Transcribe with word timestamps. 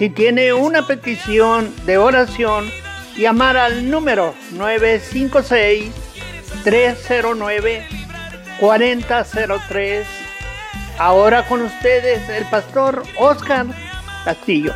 Si 0.00 0.08
tiene 0.08 0.54
una 0.54 0.86
petición 0.86 1.74
de 1.84 1.98
oración, 1.98 2.64
llamar 3.18 3.58
al 3.58 3.90
número 3.90 4.34
956 4.52 5.92
309 6.64 7.86
4003. 8.60 10.06
Ahora 10.98 11.46
con 11.46 11.60
ustedes 11.60 12.26
el 12.30 12.46
pastor 12.46 13.02
Oscar 13.18 13.66
Castillo. 14.24 14.72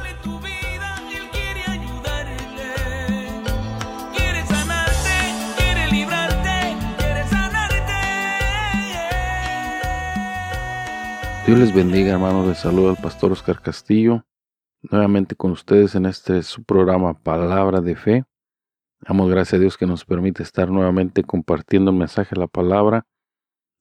Dios 11.46 11.58
les 11.58 11.72
bendiga, 11.72 12.12
hermanos. 12.12 12.46
Les 12.46 12.58
saluda 12.58 12.90
el 12.90 12.98
pastor 12.98 13.32
Oscar 13.32 13.62
Castillo. 13.62 14.22
Nuevamente 14.90 15.34
con 15.34 15.50
ustedes 15.50 15.94
en 15.94 16.04
este 16.04 16.42
su 16.42 16.62
programa 16.62 17.14
Palabra 17.14 17.80
de 17.80 17.96
Fe. 17.96 18.24
Damos 19.00 19.30
gracias 19.30 19.54
a 19.54 19.58
Dios 19.58 19.78
que 19.78 19.86
nos 19.86 20.04
permite 20.04 20.42
estar 20.42 20.70
nuevamente 20.70 21.24
compartiendo 21.24 21.90
el 21.90 21.96
mensaje 21.96 22.36
la 22.36 22.48
palabra 22.48 23.06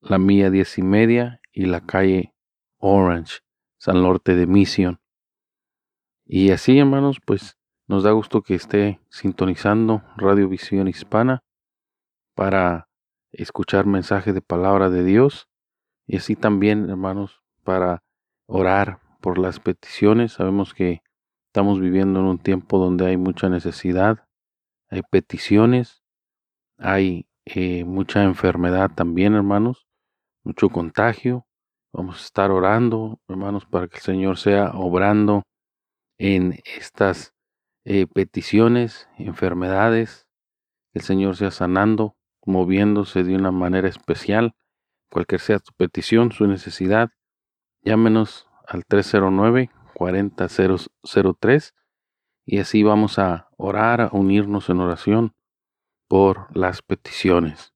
la 0.00 0.18
milla 0.18 0.50
diez 0.50 0.76
y 0.76 0.82
media 0.82 1.40
y 1.52 1.66
la 1.66 1.82
calle 1.82 2.33
Orange, 2.86 3.40
San 3.78 4.02
Norte 4.02 4.36
de 4.36 4.46
Mission. 4.46 5.00
Y 6.26 6.50
así, 6.50 6.78
hermanos, 6.78 7.18
pues 7.24 7.56
nos 7.86 8.02
da 8.02 8.12
gusto 8.12 8.42
que 8.42 8.54
esté 8.54 9.00
sintonizando 9.08 10.02
Radio 10.18 10.50
Visión 10.50 10.86
Hispana 10.86 11.42
para 12.34 12.90
escuchar 13.32 13.86
mensaje 13.86 14.34
de 14.34 14.42
palabra 14.42 14.90
de 14.90 15.02
Dios 15.02 15.48
y 16.06 16.18
así 16.18 16.36
también, 16.36 16.90
hermanos, 16.90 17.42
para 17.62 18.02
orar 18.46 19.00
por 19.22 19.38
las 19.38 19.60
peticiones. 19.60 20.32
Sabemos 20.32 20.74
que 20.74 21.00
estamos 21.46 21.80
viviendo 21.80 22.20
en 22.20 22.26
un 22.26 22.38
tiempo 22.38 22.78
donde 22.78 23.06
hay 23.06 23.16
mucha 23.16 23.48
necesidad, 23.48 24.28
hay 24.90 25.00
peticiones, 25.10 26.02
hay 26.76 27.26
eh, 27.46 27.84
mucha 27.84 28.24
enfermedad 28.24 28.90
también, 28.94 29.34
hermanos, 29.34 29.86
mucho 30.42 30.68
contagio. 30.68 31.46
Vamos 31.96 32.16
a 32.16 32.24
estar 32.24 32.50
orando, 32.50 33.20
hermanos, 33.28 33.66
para 33.66 33.86
que 33.86 33.98
el 33.98 34.02
Señor 34.02 34.36
sea 34.36 34.72
obrando 34.74 35.44
en 36.18 36.58
estas 36.64 37.32
eh, 37.84 38.08
peticiones, 38.08 39.08
enfermedades, 39.16 40.26
el 40.92 41.02
Señor 41.02 41.36
sea 41.36 41.52
sanando, 41.52 42.16
moviéndose 42.44 43.22
de 43.22 43.36
una 43.36 43.52
manera 43.52 43.88
especial, 43.88 44.56
cualquier 45.08 45.40
sea 45.40 45.60
tu 45.60 45.70
petición, 45.76 46.32
su 46.32 46.48
necesidad, 46.48 47.10
llámenos 47.82 48.48
al 48.66 48.82
309-4003 48.86 51.74
y 52.44 52.58
así 52.58 52.82
vamos 52.82 53.20
a 53.20 53.50
orar, 53.56 54.00
a 54.00 54.08
unirnos 54.10 54.68
en 54.68 54.80
oración 54.80 55.36
por 56.08 56.48
las 56.56 56.82
peticiones. 56.82 57.73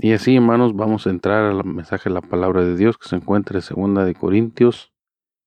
Y 0.00 0.12
así, 0.12 0.36
hermanos, 0.36 0.76
vamos 0.76 1.08
a 1.08 1.10
entrar 1.10 1.42
al 1.46 1.64
mensaje 1.64 2.08
de 2.08 2.14
la 2.14 2.20
palabra 2.20 2.64
de 2.64 2.76
Dios 2.76 2.96
que 2.96 3.08
se 3.08 3.16
encuentra 3.16 3.58
en 3.58 3.62
segunda 3.62 4.04
de 4.04 4.14
Corintios, 4.14 4.92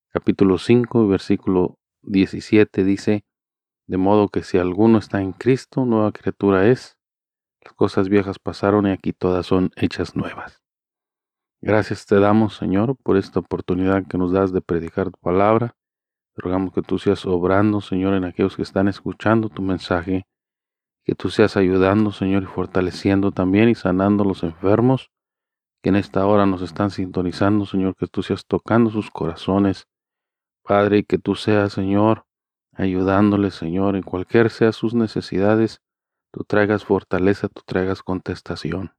capítulo 0.10 0.58
5, 0.58 1.08
versículo 1.08 1.80
17 2.02 2.84
dice, 2.84 3.24
de 3.88 3.96
modo 3.96 4.28
que 4.28 4.44
si 4.44 4.58
alguno 4.58 4.98
está 4.98 5.22
en 5.22 5.32
Cristo, 5.32 5.86
nueva 5.86 6.12
criatura 6.12 6.68
es, 6.68 6.98
las 7.62 7.74
cosas 7.76 8.10
viejas 8.10 8.40
pasaron 8.40 8.88
y 8.88 8.92
aquí 8.92 9.14
todas 9.14 9.46
son 9.46 9.72
hechas 9.78 10.18
nuevas. 10.18 10.62
Gracias 11.62 12.06
te 12.06 12.20
damos, 12.20 12.58
Señor, 12.58 12.98
por 13.04 13.16
esta 13.16 13.40
oportunidad 13.40 14.06
que 14.06 14.18
nos 14.18 14.34
das 14.34 14.52
de 14.52 14.60
predicar 14.60 15.12
tu 15.12 15.20
palabra. 15.22 15.78
Rogamos 16.36 16.74
que 16.74 16.82
tú 16.82 17.00
seas 17.00 17.26
obrando, 17.26 17.80
Señor, 17.80 18.16
en 18.16 18.26
aquellos 18.26 18.58
que 18.58 18.64
están 18.64 18.90
escuchando 18.90 19.48
tu 19.48 19.62
mensaje, 19.62 20.26
que 21.12 21.16
tú 21.16 21.30
seas 21.30 21.58
ayudando, 21.58 22.14
Señor, 22.14 22.44
y 22.44 22.46
fortaleciendo 22.46 23.34
también 23.34 23.68
y 23.68 23.76
sanando 23.76 24.24
a 24.24 24.26
los 24.26 24.44
enfermos 24.44 25.12
que 25.84 25.90
en 25.90 25.98
esta 25.98 26.26
hora 26.26 26.46
nos 26.46 26.62
están 26.62 26.90
sintonizando, 26.90 27.66
Señor, 27.66 27.98
que 27.98 28.08
tú 28.08 28.24
seas 28.24 28.46
tocando 28.46 28.90
sus 28.90 29.12
corazones, 29.12 29.90
Padre, 30.64 31.00
y 31.00 31.04
que 31.04 31.18
tú 31.18 31.36
seas, 31.36 31.74
Señor, 31.74 32.28
ayudándoles, 32.72 33.56
Señor, 33.56 33.98
en 33.98 34.04
cualquier 34.04 34.50
sea 34.50 34.72
sus 34.72 34.94
necesidades, 34.94 35.82
tú 36.32 36.46
traigas 36.46 36.86
fortaleza, 36.86 37.50
tú 37.50 37.62
traigas 37.66 38.04
contestación. 38.04 38.94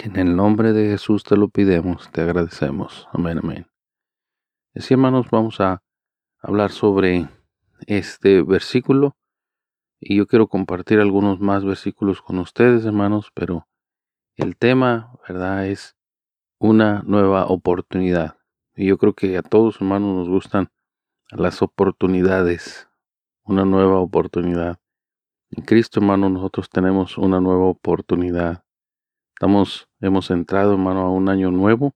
En 0.00 0.16
el 0.16 0.36
nombre 0.36 0.74
de 0.74 0.90
Jesús 0.90 1.24
te 1.24 1.38
lo 1.38 1.48
pidemos, 1.48 2.12
te 2.12 2.20
agradecemos. 2.20 3.08
Amén, 3.14 3.38
amén. 3.42 3.66
Así, 4.74 4.92
hermanos, 4.92 5.28
vamos 5.30 5.58
a 5.62 5.82
hablar 6.42 6.70
sobre 6.70 7.30
este 7.86 8.42
versículo 8.42 9.16
y 10.00 10.16
yo 10.16 10.26
quiero 10.26 10.48
compartir 10.48 11.00
algunos 11.00 11.40
más 11.40 11.64
versículos 11.64 12.22
con 12.22 12.38
ustedes, 12.38 12.84
hermanos, 12.84 13.30
pero 13.34 13.66
el 14.36 14.56
tema, 14.56 15.12
¿verdad?, 15.26 15.66
es 15.66 15.96
una 16.58 17.02
nueva 17.04 17.46
oportunidad. 17.46 18.38
Y 18.76 18.86
yo 18.86 18.98
creo 18.98 19.14
que 19.14 19.36
a 19.36 19.42
todos, 19.42 19.80
hermanos, 19.80 20.16
nos 20.16 20.28
gustan 20.28 20.70
las 21.30 21.62
oportunidades, 21.62 22.88
una 23.42 23.64
nueva 23.64 23.98
oportunidad. 23.98 24.78
En 25.50 25.64
Cristo, 25.64 26.00
hermano, 26.00 26.28
nosotros 26.28 26.70
tenemos 26.70 27.18
una 27.18 27.40
nueva 27.40 27.66
oportunidad. 27.66 28.64
Estamos, 29.34 29.88
hemos 30.00 30.30
entrado, 30.30 30.72
hermano, 30.72 31.00
a 31.00 31.10
un 31.10 31.28
año 31.28 31.50
nuevo. 31.50 31.94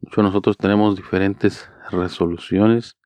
Muchos 0.00 0.22
nosotros 0.22 0.56
tenemos 0.58 0.96
diferentes 0.96 1.70
resoluciones, 1.90 2.96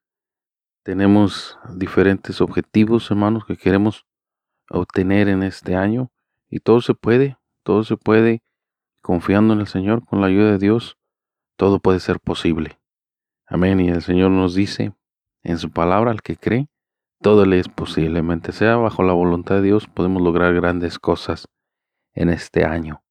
tenemos 0.82 1.58
diferentes 1.74 2.40
objetivos, 2.40 3.10
hermanos, 3.10 3.44
que 3.46 3.56
queremos 3.56 4.04
obtener 4.72 5.28
en 5.28 5.42
este 5.42 5.76
año. 5.76 6.10
Y 6.48 6.60
todo 6.60 6.80
se 6.80 6.94
puede, 6.94 7.36
todo 7.62 7.84
se 7.84 7.96
puede, 7.96 8.42
confiando 9.00 9.54
en 9.54 9.60
el 9.60 9.66
Señor, 9.66 10.04
con 10.04 10.20
la 10.20 10.26
ayuda 10.26 10.52
de 10.52 10.58
Dios, 10.58 10.98
todo 11.56 11.78
puede 11.78 12.00
ser 12.00 12.20
posible. 12.20 12.78
Amén. 13.46 13.80
Y 13.80 13.88
el 13.88 14.02
Señor 14.02 14.30
nos 14.30 14.54
dice 14.54 14.94
en 15.42 15.58
su 15.58 15.70
palabra, 15.70 16.10
al 16.10 16.22
que 16.22 16.36
cree, 16.36 16.68
todo 17.20 17.46
le 17.46 17.58
es 17.58 17.68
posiblemente 17.68 18.52
sea 18.52 18.76
bajo 18.76 19.02
la 19.02 19.12
voluntad 19.12 19.56
de 19.56 19.62
Dios, 19.62 19.86
podemos 19.86 20.22
lograr 20.22 20.54
grandes 20.54 20.98
cosas 20.98 21.48
en 22.14 22.30
este 22.30 22.64
año. 22.64 23.02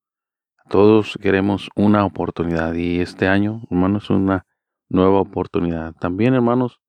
Todos 0.70 1.18
queremos 1.22 1.70
una 1.76 2.06
oportunidad 2.06 2.74
y 2.74 3.00
este 3.00 3.28
año, 3.28 3.62
hermanos, 3.70 4.06
es 4.06 4.10
una 4.10 4.46
nueva 4.90 5.20
oportunidad. 5.20 5.94
También, 5.94 6.34
hermanos, 6.34 6.80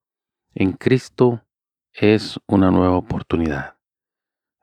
en 0.55 0.73
Cristo 0.73 1.43
es 1.93 2.38
una 2.47 2.70
nueva 2.70 2.97
oportunidad. 2.97 3.76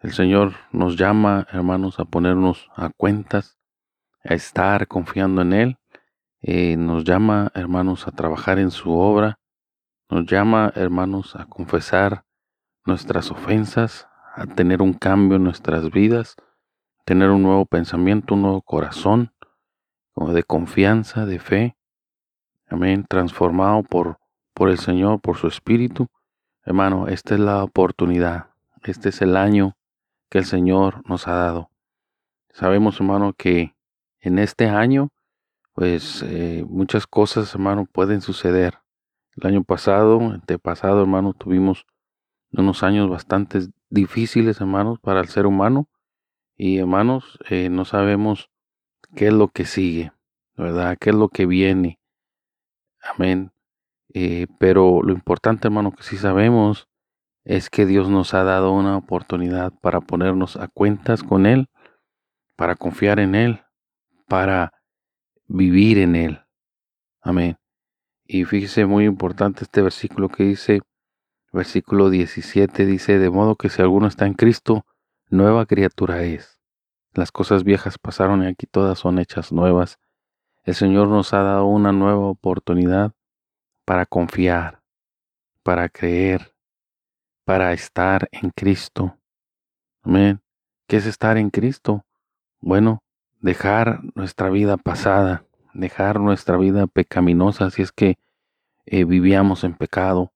El 0.02 0.14
Señor 0.14 0.54
nos 0.72 0.96
llama, 0.96 1.46
hermanos, 1.52 2.00
a 2.00 2.06
ponernos 2.06 2.70
a 2.78 2.90
cuentas, 2.90 3.60
a 4.24 4.34
estar 4.34 4.88
confiando 4.88 5.42
en 5.42 5.52
Él. 5.52 5.78
Eh, 6.42 6.78
nos 6.78 7.04
llama, 7.04 7.52
hermanos, 7.54 8.08
a 8.08 8.12
trabajar 8.12 8.60
en 8.60 8.72
su 8.72 8.92
obra. 8.94 9.40
Nos 10.10 10.26
llama, 10.26 10.72
hermanos, 10.74 11.36
a 11.36 11.48
confesar 11.48 12.24
nuestras 12.86 13.30
ofensas, 13.30 14.08
a 14.36 14.46
tener 14.46 14.82
un 14.82 14.94
cambio 14.94 15.36
en 15.36 15.44
nuestras 15.44 15.92
vidas, 15.92 16.38
tener 17.04 17.30
un 17.30 17.44
nuevo 17.44 17.66
pensamiento, 17.66 18.36
un 18.36 18.44
nuevo 18.44 18.62
corazón, 18.62 19.34
como 20.14 20.32
de 20.32 20.44
confianza, 20.44 21.26
de 21.26 21.40
fe. 21.40 21.76
Amén, 22.70 23.06
transformado 23.06 23.84
por, 23.84 24.18
por 24.54 24.70
el 24.70 24.80
Señor, 24.80 25.20
por 25.20 25.36
su 25.36 25.48
Espíritu. 25.48 26.08
Hermano, 26.64 27.10
esta 27.10 27.34
es 27.34 27.42
la 27.42 27.62
oportunidad, 27.66 28.52
este 28.84 29.10
es 29.10 29.22
el 29.22 29.36
año 29.36 29.76
que 30.30 30.40
el 30.40 30.46
Señor 30.46 31.08
nos 31.08 31.28
ha 31.28 31.34
dado. 31.34 31.72
Sabemos, 32.52 33.00
hermano, 33.00 33.34
que 33.34 33.76
en 34.20 34.40
este 34.40 34.68
año, 34.68 35.10
pues 35.74 36.24
eh, 36.24 36.66
muchas 36.68 37.08
cosas, 37.08 37.54
hermano, 37.54 37.86
pueden 37.86 38.22
suceder. 38.22 38.80
El 39.36 39.48
año 39.48 39.64
pasado, 39.64 40.20
antepasado, 40.20 41.02
hermano, 41.02 41.34
tuvimos 41.34 41.86
unos 42.52 42.84
años 42.84 43.10
bastante 43.10 43.60
difíciles, 43.90 44.60
hermanos, 44.60 45.00
para 45.00 45.22
el 45.22 45.30
ser 45.30 45.46
humano. 45.46 45.88
Y 46.58 46.80
hermanos, 46.80 47.40
eh, 47.50 47.70
no 47.70 47.86
sabemos 47.86 48.50
qué 49.16 49.28
es 49.28 49.34
lo 49.34 49.48
que 49.48 49.66
sigue, 49.66 50.12
¿verdad? 50.58 50.98
¿Qué 51.00 51.12
es 51.12 51.16
lo 51.16 51.30
que 51.30 51.46
viene? 51.46 52.00
Amén. 53.02 53.54
Eh, 54.14 54.48
pero 54.60 55.02
lo 55.02 55.14
importante, 55.14 55.68
hermano, 55.70 55.92
que 55.94 56.04
sí 56.04 56.18
sabemos 56.18 56.89
es 57.44 57.70
que 57.70 57.86
Dios 57.86 58.10
nos 58.10 58.34
ha 58.34 58.44
dado 58.44 58.72
una 58.72 58.98
oportunidad 58.98 59.74
para 59.82 60.02
ponernos 60.02 60.58
a 60.58 60.68
cuentas 60.68 61.24
con 61.24 61.46
Él, 61.46 61.70
para 62.56 62.76
confiar 62.76 63.20
en 63.20 63.36
Él, 63.36 63.62
para 64.28 64.74
vivir 65.48 65.98
en 65.98 66.16
Él. 66.16 66.42
Amén. 67.22 67.58
Y 68.26 68.46
fíjese 68.46 68.86
muy 68.86 69.06
importante 69.06 69.64
este 69.64 69.82
versículo 69.82 70.30
que 70.30 70.44
dice, 70.44 70.82
versículo 71.52 72.10
17 72.10 72.86
dice, 72.86 73.18
de 73.18 73.30
modo 73.30 73.56
que 73.56 73.70
si 73.70 73.82
alguno 73.82 74.08
está 74.08 74.28
en 74.28 74.34
Cristo, 74.34 74.86
nueva 75.30 75.66
criatura 75.66 76.24
es. 76.24 76.60
Las 77.14 77.32
cosas 77.32 77.64
viejas 77.64 77.98
pasaron 77.98 78.44
y 78.44 78.48
aquí 78.48 78.68
todas 78.68 79.00
son 79.00 79.18
hechas 79.18 79.52
nuevas. 79.52 79.98
El 80.64 80.76
Señor 80.76 81.08
nos 81.08 81.34
ha 81.34 81.42
dado 81.42 81.66
una 81.66 81.92
nueva 81.92 82.28
oportunidad 82.28 83.14
para 83.86 84.06
confiar, 84.06 84.84
para 85.64 85.90
creer, 85.90 86.54
para 87.50 87.74
estar 87.74 88.30
en 88.32 88.52
Cristo. 88.52 89.18
Amén. 90.04 90.40
¿Qué 90.88 90.98
es 90.98 91.08
estar 91.08 91.36
en 91.36 91.50
Cristo? 91.50 92.06
Bueno, 92.60 93.02
dejar 93.42 94.02
nuestra 94.14 94.52
vida 94.52 94.78
pasada, 94.78 95.46
dejar 95.74 96.20
nuestra 96.20 96.58
vida 96.58 96.86
pecaminosa 96.86 97.72
si 97.72 97.82
es 97.82 97.92
que 97.92 98.20
eh, 98.86 99.04
vivíamos 99.04 99.64
en 99.64 99.74
pecado, 99.74 100.32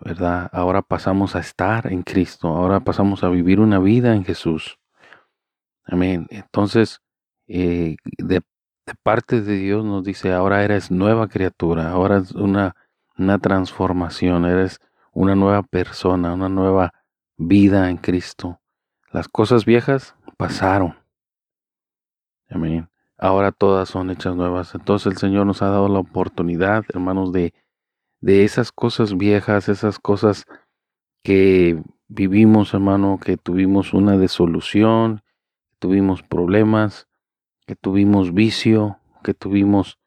¿verdad? 0.00 0.50
Ahora 0.52 0.82
pasamos 0.82 1.36
a 1.36 1.38
estar 1.38 1.86
en 1.86 2.02
Cristo, 2.02 2.48
ahora 2.48 2.80
pasamos 2.80 3.22
a 3.22 3.28
vivir 3.28 3.60
una 3.60 3.78
vida 3.78 4.12
en 4.12 4.24
Jesús. 4.24 4.76
Amén. 5.84 6.26
Entonces, 6.30 7.00
eh, 7.46 7.94
de 8.02 8.42
de 8.86 8.94
parte 9.04 9.40
de 9.40 9.54
Dios 9.56 9.84
nos 9.84 10.02
dice, 10.02 10.32
ahora 10.32 10.64
eres 10.64 10.90
nueva 10.90 11.28
criatura, 11.28 11.90
ahora 11.90 12.18
es 12.18 12.32
una, 12.32 12.74
una 13.16 13.38
transformación, 13.38 14.46
eres 14.46 14.80
una 15.18 15.34
nueva 15.34 15.64
persona, 15.64 16.32
una 16.32 16.48
nueva 16.48 16.94
vida 17.36 17.90
en 17.90 17.96
Cristo. 17.96 18.60
Las 19.10 19.26
cosas 19.26 19.64
viejas 19.64 20.14
pasaron. 20.36 20.94
Amén. 22.48 22.88
Ahora 23.16 23.50
todas 23.50 23.88
son 23.88 24.10
hechas 24.10 24.36
nuevas. 24.36 24.76
Entonces 24.76 25.12
el 25.12 25.18
Señor 25.18 25.44
nos 25.44 25.60
ha 25.60 25.70
dado 25.70 25.88
la 25.88 25.98
oportunidad, 25.98 26.84
hermanos, 26.90 27.32
de, 27.32 27.52
de 28.20 28.44
esas 28.44 28.70
cosas 28.70 29.16
viejas, 29.16 29.68
esas 29.68 29.98
cosas 29.98 30.44
que 31.24 31.82
vivimos, 32.06 32.72
hermano, 32.72 33.18
que 33.20 33.36
tuvimos 33.36 33.94
una 33.94 34.16
desolución, 34.16 35.22
tuvimos 35.80 36.22
problemas, 36.22 37.08
que 37.66 37.74
tuvimos 37.74 38.32
vicio, 38.32 39.00
que 39.24 39.34
tuvimos 39.34 39.98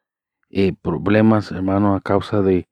eh, 0.48 0.72
problemas, 0.72 1.52
hermano, 1.52 1.96
a 1.96 2.00
causa 2.00 2.40
de, 2.40 2.66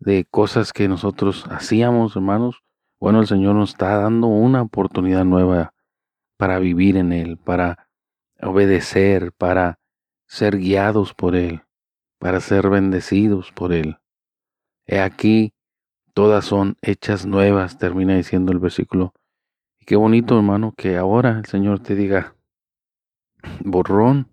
de 0.00 0.24
cosas 0.24 0.72
que 0.72 0.88
nosotros 0.88 1.44
hacíamos, 1.48 2.16
hermanos. 2.16 2.62
Bueno, 2.98 3.20
el 3.20 3.26
Señor 3.26 3.54
nos 3.54 3.70
está 3.70 3.98
dando 3.98 4.26
una 4.26 4.62
oportunidad 4.62 5.24
nueva 5.24 5.74
para 6.36 6.58
vivir 6.58 6.96
en 6.96 7.12
Él, 7.12 7.36
para 7.36 7.88
obedecer, 8.42 9.32
para 9.32 9.78
ser 10.26 10.56
guiados 10.56 11.14
por 11.14 11.36
Él, 11.36 11.62
para 12.18 12.40
ser 12.40 12.70
bendecidos 12.70 13.52
por 13.52 13.72
Él. 13.72 13.98
He 14.86 15.00
aquí, 15.00 15.52
todas 16.14 16.46
son 16.46 16.76
hechas 16.82 17.26
nuevas, 17.26 17.78
termina 17.78 18.16
diciendo 18.16 18.52
el 18.52 18.58
versículo. 18.58 19.12
Y 19.78 19.84
qué 19.84 19.96
bonito, 19.96 20.36
hermano, 20.36 20.72
que 20.76 20.96
ahora 20.96 21.38
el 21.38 21.44
Señor 21.44 21.80
te 21.80 21.94
diga, 21.94 22.36
borrón, 23.60 24.30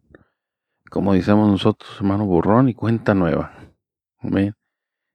como 0.90 1.14
decimos 1.14 1.50
nosotros, 1.50 1.92
hermano, 1.98 2.26
borrón 2.26 2.70
y 2.70 2.74
cuenta 2.74 3.14
nueva. 3.14 3.54
Amén. 4.20 4.56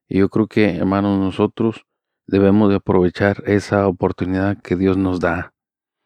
Y 0.07 0.19
yo 0.19 0.29
creo 0.29 0.47
que, 0.47 0.77
hermanos, 0.77 1.19
nosotros 1.19 1.85
debemos 2.27 2.69
de 2.69 2.75
aprovechar 2.75 3.43
esa 3.45 3.87
oportunidad 3.87 4.61
que 4.61 4.75
Dios 4.75 4.97
nos 4.97 5.19
da 5.19 5.53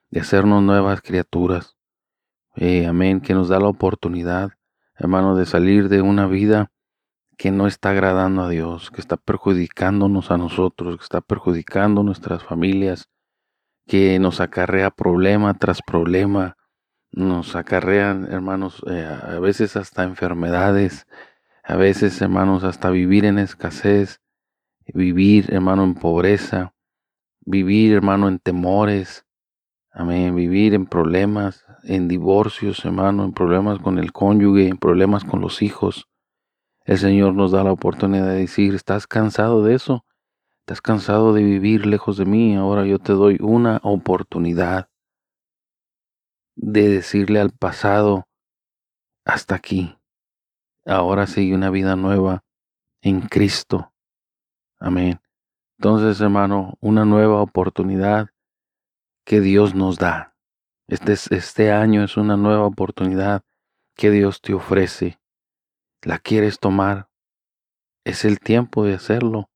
de 0.09 0.21
hacernos 0.21 0.63
nuevas 0.63 1.01
criaturas. 1.01 1.75
Eh, 2.55 2.88
amén, 2.88 3.21
que 3.21 3.33
nos 3.33 3.49
da 3.49 3.59
la 3.59 3.67
oportunidad, 3.67 4.51
hermano, 4.95 5.35
de 5.35 5.45
salir 5.45 5.89
de 5.89 6.01
una 6.01 6.27
vida 6.27 6.71
que 7.38 7.51
no 7.51 7.67
está 7.67 7.91
agradando 7.91 8.41
a 8.44 8.49
Dios, 8.49 8.89
que 8.89 8.99
está 8.99 9.15
perjudicándonos 9.15 10.31
a 10.31 10.38
nosotros, 10.38 10.97
que 10.97 11.03
está 11.03 11.21
perjudicando 11.21 12.01
nuestras 12.01 12.43
familias, 12.43 13.09
que 13.85 14.17
nos 14.19 14.41
acarrea 14.41 14.89
problema 14.89 15.53
tras 15.53 15.81
problema, 15.81 16.57
nos 17.11 17.55
acarrean, 17.55 18.27
hermanos, 18.31 18.83
eh, 18.88 19.05
a 19.05 19.39
veces 19.39 19.75
hasta 19.75 20.03
enfermedades, 20.03 21.07
a 21.67 21.75
veces, 21.75 22.21
hermanos, 22.21 22.63
hasta 22.63 22.89
vivir 22.89 23.25
en 23.25 23.39
escasez, 23.39 24.21
vivir, 24.85 25.53
hermano, 25.53 25.83
en 25.83 25.95
pobreza, 25.95 26.73
vivir, 27.41 27.91
hermano, 27.91 28.29
en 28.29 28.39
temores, 28.39 29.25
amén, 29.91 30.33
vivir 30.33 30.73
en 30.73 30.85
problemas, 30.85 31.65
en 31.83 32.07
divorcios, 32.07 32.85
hermano, 32.85 33.25
en 33.25 33.33
problemas 33.33 33.79
con 33.79 33.99
el 33.99 34.13
cónyuge, 34.13 34.69
en 34.69 34.77
problemas 34.77 35.25
con 35.25 35.41
los 35.41 35.61
hijos. 35.61 36.07
El 36.85 36.99
Señor 36.99 37.33
nos 37.33 37.51
da 37.51 37.65
la 37.65 37.73
oportunidad 37.73 38.27
de 38.27 38.39
decir, 38.39 38.73
¿estás 38.73 39.05
cansado 39.05 39.61
de 39.61 39.75
eso? 39.75 40.05
¿Estás 40.61 40.81
cansado 40.81 41.33
de 41.33 41.43
vivir 41.43 41.85
lejos 41.85 42.15
de 42.15 42.25
mí? 42.25 42.55
Ahora 42.55 42.85
yo 42.85 42.97
te 42.97 43.11
doy 43.11 43.39
una 43.41 43.81
oportunidad 43.83 44.87
de 46.55 46.87
decirle 46.87 47.41
al 47.41 47.51
pasado, 47.51 48.25
hasta 49.25 49.55
aquí. 49.55 49.96
Ahora 50.88 51.28
sigue 51.28 51.54
una 51.54 51.69
vida 51.69 51.98
nueva 51.98 52.45
en 53.01 53.19
Cristo. 53.19 53.94
Amén. 54.80 55.19
Entonces, 55.78 56.22
hermano, 56.22 56.78
una 56.80 57.04
nueva 57.04 57.42
oportunidad 57.42 58.30
que 59.25 59.42
Dios 59.42 59.75
nos 59.75 59.98
da. 59.98 60.34
Este, 60.88 61.12
este 61.36 61.74
año 61.74 62.06
es 62.06 62.16
una 62.16 62.38
nueva 62.38 62.66
oportunidad 62.66 63.44
que 63.95 64.12
Dios 64.12 64.39
te 64.39 64.54
ofrece. 64.54 65.19
¿La 66.04 66.19
quieres 66.19 66.58
tomar? 66.58 67.10
Es 68.06 68.24
el 68.24 68.39
tiempo 68.39 68.86
de 68.86 68.94
hacerlo. 68.94 69.50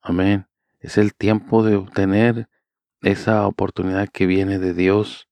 Amén. 0.00 0.46
Es 0.78 0.96
el 0.96 1.12
tiempo 1.16 1.64
de 1.64 1.74
obtener 1.74 2.48
esa 3.00 3.48
oportunidad 3.48 4.08
que 4.08 4.26
viene 4.26 4.60
de 4.60 4.74
Dios. 4.74 5.28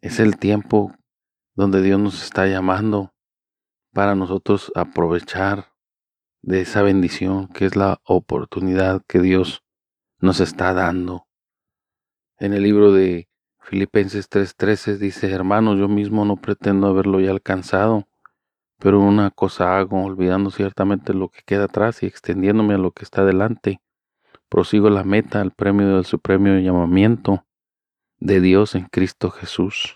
Es 0.00 0.20
el 0.20 0.38
tiempo 0.38 0.96
donde 1.54 1.82
Dios 1.82 2.00
nos 2.00 2.24
está 2.24 2.46
llamando 2.46 3.12
para 3.96 4.14
nosotros 4.14 4.70
aprovechar 4.74 5.72
de 6.42 6.60
esa 6.60 6.82
bendición 6.82 7.48
que 7.48 7.64
es 7.64 7.76
la 7.76 8.02
oportunidad 8.04 9.02
que 9.08 9.20
Dios 9.20 9.64
nos 10.20 10.40
está 10.40 10.74
dando. 10.74 11.26
En 12.38 12.52
el 12.52 12.64
libro 12.64 12.92
de 12.92 13.30
Filipenses 13.58 14.28
3:13 14.28 14.98
dice, 14.98 15.32
hermanos, 15.32 15.78
yo 15.78 15.88
mismo 15.88 16.26
no 16.26 16.36
pretendo 16.36 16.88
haberlo 16.88 17.20
ya 17.20 17.30
alcanzado, 17.30 18.06
pero 18.78 19.00
una 19.00 19.30
cosa 19.30 19.78
hago, 19.78 20.04
olvidando 20.04 20.50
ciertamente 20.50 21.14
lo 21.14 21.30
que 21.30 21.40
queda 21.46 21.64
atrás 21.64 22.02
y 22.02 22.06
extendiéndome 22.06 22.74
a 22.74 22.78
lo 22.78 22.90
que 22.90 23.02
está 23.02 23.24
delante, 23.24 23.80
prosigo 24.50 24.90
la 24.90 25.04
meta, 25.04 25.40
al 25.40 25.52
premio 25.52 25.94
del 25.94 26.04
supremo 26.04 26.48
llamamiento 26.58 27.46
de 28.18 28.42
Dios 28.42 28.74
en 28.74 28.88
Cristo 28.88 29.30
Jesús. 29.30 29.95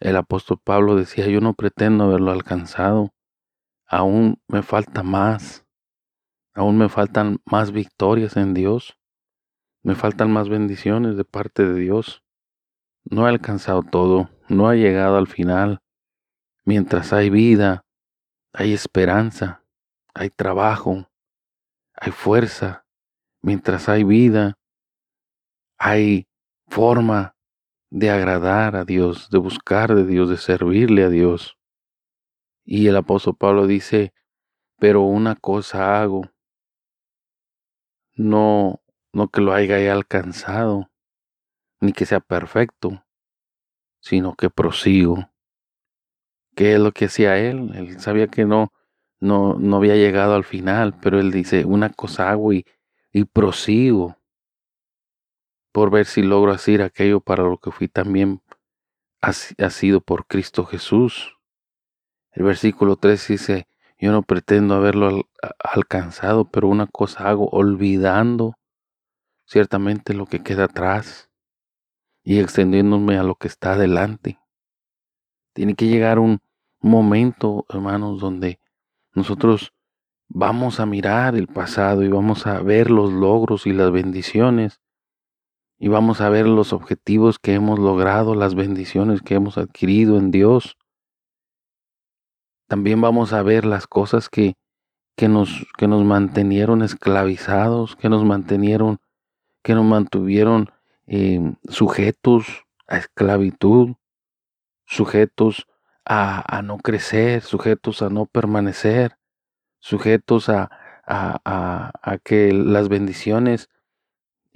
El 0.00 0.16
apóstol 0.16 0.60
Pablo 0.62 0.94
decía, 0.94 1.26
yo 1.26 1.40
no 1.40 1.54
pretendo 1.54 2.04
haberlo 2.04 2.32
alcanzado, 2.32 3.14
aún 3.86 4.42
me 4.48 4.62
falta 4.62 5.02
más, 5.02 5.64
aún 6.54 6.76
me 6.76 6.88
faltan 6.88 7.40
más 7.44 7.72
victorias 7.72 8.36
en 8.36 8.52
Dios, 8.52 8.98
me 9.82 9.94
faltan 9.94 10.32
más 10.32 10.48
bendiciones 10.48 11.16
de 11.16 11.24
parte 11.24 11.64
de 11.64 11.78
Dios. 11.78 12.24
No 13.04 13.26
he 13.26 13.30
alcanzado 13.30 13.84
todo, 13.84 14.30
no 14.48 14.72
he 14.72 14.78
llegado 14.78 15.16
al 15.16 15.28
final. 15.28 15.80
Mientras 16.64 17.12
hay 17.12 17.30
vida, 17.30 17.84
hay 18.52 18.72
esperanza, 18.72 19.62
hay 20.12 20.30
trabajo, 20.30 21.08
hay 21.94 22.10
fuerza. 22.10 22.84
Mientras 23.42 23.88
hay 23.88 24.02
vida, 24.02 24.58
hay 25.78 26.26
forma 26.66 27.35
de 27.96 28.10
agradar 28.10 28.76
a 28.76 28.84
Dios, 28.84 29.30
de 29.30 29.38
buscar 29.38 29.94
de 29.94 30.04
Dios, 30.04 30.28
de 30.28 30.36
servirle 30.36 31.02
a 31.02 31.08
Dios. 31.08 31.56
Y 32.62 32.88
el 32.88 32.96
apóstol 32.96 33.36
Pablo 33.38 33.66
dice, 33.66 34.12
pero 34.78 35.00
una 35.00 35.34
cosa 35.34 36.02
hago, 36.02 36.30
no, 38.12 38.82
no 39.14 39.28
que 39.28 39.40
lo 39.40 39.54
haya 39.54 39.90
alcanzado, 39.94 40.90
ni 41.80 41.94
que 41.94 42.04
sea 42.04 42.20
perfecto, 42.20 43.02
sino 44.00 44.34
que 44.34 44.50
prosigo. 44.50 45.30
¿Qué 46.54 46.74
es 46.74 46.78
lo 46.78 46.92
que 46.92 47.06
hacía 47.06 47.38
él? 47.38 47.70
Él 47.74 47.98
sabía 47.98 48.26
que 48.26 48.44
no, 48.44 48.74
no, 49.20 49.54
no 49.54 49.76
había 49.76 49.96
llegado 49.96 50.34
al 50.34 50.44
final, 50.44 50.98
pero 51.00 51.18
él 51.18 51.30
dice, 51.30 51.64
una 51.64 51.88
cosa 51.88 52.28
hago 52.30 52.52
y, 52.52 52.66
y 53.10 53.24
prosigo 53.24 54.18
por 55.76 55.90
ver 55.90 56.06
si 56.06 56.22
logro 56.22 56.52
hacer 56.52 56.80
aquello 56.80 57.20
para 57.20 57.42
lo 57.42 57.58
que 57.58 57.70
fui 57.70 57.86
también 57.86 58.40
ha, 59.20 59.34
sido 59.34 60.00
por 60.00 60.26
Cristo 60.26 60.64
Jesús. 60.64 61.36
El 62.32 62.44
versículo 62.44 62.96
3 62.96 63.28
dice, 63.28 63.68
yo 63.98 64.10
no 64.10 64.22
pretendo 64.22 64.74
haberlo 64.74 65.28
alcanzado, 65.58 66.50
pero 66.50 66.68
una 66.68 66.86
cosa 66.86 67.28
hago, 67.28 67.50
olvidando 67.50 68.54
ciertamente 69.44 70.14
lo 70.14 70.24
que 70.24 70.42
queda 70.42 70.64
atrás 70.64 71.28
y 72.24 72.38
extendiéndome 72.38 73.18
a 73.18 73.22
lo 73.22 73.34
que 73.34 73.48
está 73.48 73.74
adelante. 73.74 74.38
Tiene 75.52 75.74
que 75.74 75.88
llegar 75.88 76.18
un 76.18 76.40
momento, 76.80 77.66
hermanos, 77.68 78.18
donde 78.18 78.60
nosotros 79.12 79.74
vamos 80.26 80.80
a 80.80 80.86
mirar 80.86 81.36
el 81.36 81.48
pasado 81.48 82.02
y 82.02 82.08
vamos 82.08 82.46
a 82.46 82.62
ver 82.62 82.90
los 82.90 83.12
logros 83.12 83.66
y 83.66 83.74
las 83.74 83.92
bendiciones 83.92 84.80
y 85.78 85.88
vamos 85.88 86.20
a 86.20 86.28
ver 86.28 86.46
los 86.46 86.72
objetivos 86.72 87.38
que 87.38 87.54
hemos 87.54 87.78
logrado, 87.78 88.34
las 88.34 88.54
bendiciones 88.54 89.20
que 89.22 89.34
hemos 89.34 89.58
adquirido 89.58 90.16
en 90.16 90.30
Dios. 90.30 90.76
También 92.66 93.00
vamos 93.00 93.32
a 93.32 93.42
ver 93.42 93.64
las 93.64 93.86
cosas 93.86 94.28
que, 94.28 94.54
que, 95.16 95.28
nos, 95.28 95.66
que 95.76 95.86
nos 95.86 96.04
mantenieron 96.04 96.82
esclavizados, 96.82 97.94
que 97.96 98.08
nos 98.08 98.24
mantenieron, 98.24 98.98
que 99.62 99.74
nos 99.74 99.84
mantuvieron 99.84 100.70
eh, 101.06 101.40
sujetos 101.68 102.64
a 102.88 102.96
esclavitud, 102.96 103.94
sujetos 104.86 105.66
a, 106.04 106.56
a 106.56 106.62
no 106.62 106.78
crecer, 106.78 107.42
sujetos 107.42 108.00
a 108.00 108.08
no 108.08 108.26
permanecer, 108.26 109.18
sujetos 109.78 110.48
a, 110.48 110.70
a, 111.06 111.92
a 112.02 112.18
que 112.18 112.52
las 112.52 112.88
bendiciones 112.88 113.68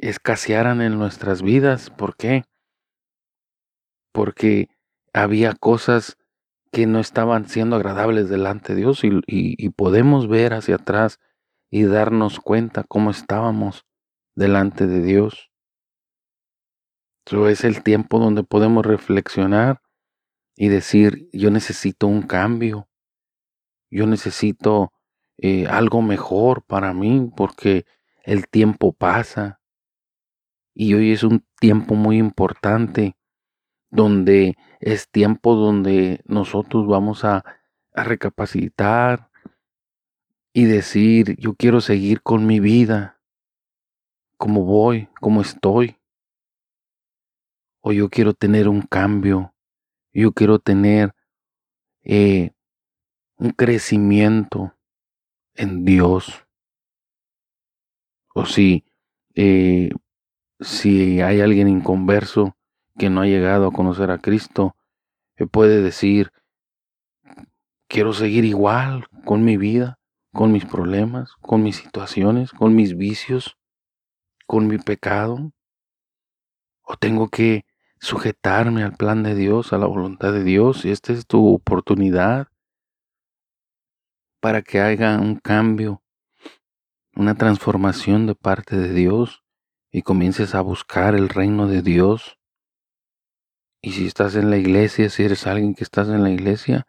escasearan 0.00 0.80
en 0.80 0.98
nuestras 0.98 1.42
vidas. 1.42 1.90
¿Por 1.90 2.16
qué? 2.16 2.44
Porque 4.12 4.68
había 5.12 5.54
cosas 5.54 6.16
que 6.72 6.86
no 6.86 7.00
estaban 7.00 7.48
siendo 7.48 7.76
agradables 7.76 8.28
delante 8.28 8.74
de 8.74 8.80
Dios 8.80 9.02
y, 9.02 9.68
podemos 9.70 10.28
ver 10.28 10.54
hacia 10.54 10.76
atrás 10.76 11.18
y 11.70 11.84
darnos 11.84 12.40
cuenta 12.40 12.84
cómo 12.84 13.10
estábamos 13.10 13.84
delante 14.34 14.86
de 14.86 15.02
Dios. 15.02 15.50
Eso 17.26 17.48
es 17.48 17.64
el 17.64 17.82
tiempo 17.82 18.18
donde 18.18 18.42
podemos 18.42 18.84
reflexionar 18.86 19.80
y 20.56 20.68
decir, 20.68 21.28
yo 21.32 21.50
necesito 21.50 22.06
un 22.06 22.22
cambio, 22.22 22.88
yo 23.90 24.06
necesito 24.06 24.92
eh, 25.38 25.66
algo 25.66 26.02
mejor 26.02 26.64
para 26.64 26.92
mí 26.92 27.30
porque 27.36 27.84
el 28.24 28.48
tiempo 28.48 28.92
pasa 28.92 29.59
y 30.80 30.94
hoy 30.94 31.12
es 31.12 31.24
un 31.24 31.44
tiempo 31.60 31.94
muy 31.94 32.16
importante 32.16 33.14
donde 33.90 34.56
es 34.80 35.10
tiempo 35.10 35.54
donde 35.54 36.22
nosotros 36.24 36.86
vamos 36.86 37.22
a, 37.22 37.44
recapacitar 37.92 39.30
y 40.54 40.64
decir, 40.64 41.36
yo 41.38 41.54
quiero 41.54 41.82
seguir 41.82 42.22
con 42.22 42.46
mi 42.46 42.60
vida, 42.60 43.20
como 44.38 44.64
voy, 44.64 45.08
como 45.20 45.42
estoy, 45.42 45.98
o 47.80 47.92
yo 47.92 48.08
quiero 48.08 48.32
tener 48.32 48.66
un 48.66 48.80
cambio, 48.80 49.54
yo 50.14 50.32
quiero 50.32 50.60
tener 50.60 51.14
eh, 52.04 52.52
un 53.36 53.50
crecimiento 53.50 54.74
en 55.52 55.84
Dios. 55.84 56.46
O 58.34 58.46
si, 58.46 58.86
eh, 59.34 59.90
si 60.60 61.20
hay 61.20 61.40
alguien 61.40 61.68
inconverso 61.68 62.56
que 62.98 63.08
no 63.08 63.22
ha 63.22 63.26
llegado 63.26 63.66
a 63.66 63.72
conocer 63.72 64.10
a 64.10 64.18
Cristo, 64.18 64.76
eh, 65.36 65.46
puede 65.46 65.80
decir, 65.80 66.32
quiero 67.88 68.12
seguir 68.12 68.44
igual 68.44 69.06
con 69.24 69.42
mi 69.42 69.56
vida, 69.56 69.98
con 70.32 70.52
mis 70.52 70.66
problemas, 70.66 71.32
con 71.40 71.62
mis 71.62 71.76
situaciones, 71.76 72.52
con 72.52 72.74
mis 72.74 72.96
vicios, 72.96 73.56
con 74.46 74.66
mi 74.66 74.78
pecado. 74.78 75.52
O 76.82 76.96
tengo 76.96 77.28
que 77.28 77.64
sujetarme 77.98 78.82
al 78.82 78.96
plan 78.96 79.22
de 79.22 79.34
Dios, 79.34 79.72
a 79.72 79.78
la 79.78 79.86
voluntad 79.86 80.32
de 80.32 80.44
Dios, 80.44 80.84
y 80.84 80.90
esta 80.90 81.12
es 81.12 81.26
tu 81.26 81.54
oportunidad 81.54 82.48
para 84.40 84.62
que 84.62 84.80
haya 84.80 85.18
un 85.18 85.36
cambio, 85.36 86.02
una 87.14 87.34
transformación 87.34 88.26
de 88.26 88.34
parte 88.34 88.76
de 88.76 88.92
Dios 88.92 89.39
y 89.90 90.02
comiences 90.02 90.54
a 90.54 90.60
buscar 90.60 91.14
el 91.14 91.28
reino 91.28 91.66
de 91.66 91.82
Dios. 91.82 92.38
Y 93.82 93.92
si 93.92 94.06
estás 94.06 94.36
en 94.36 94.50
la 94.50 94.56
iglesia, 94.56 95.08
si 95.10 95.24
eres 95.24 95.46
alguien 95.46 95.74
que 95.74 95.84
estás 95.84 96.08
en 96.08 96.22
la 96.22 96.30
iglesia, 96.30 96.86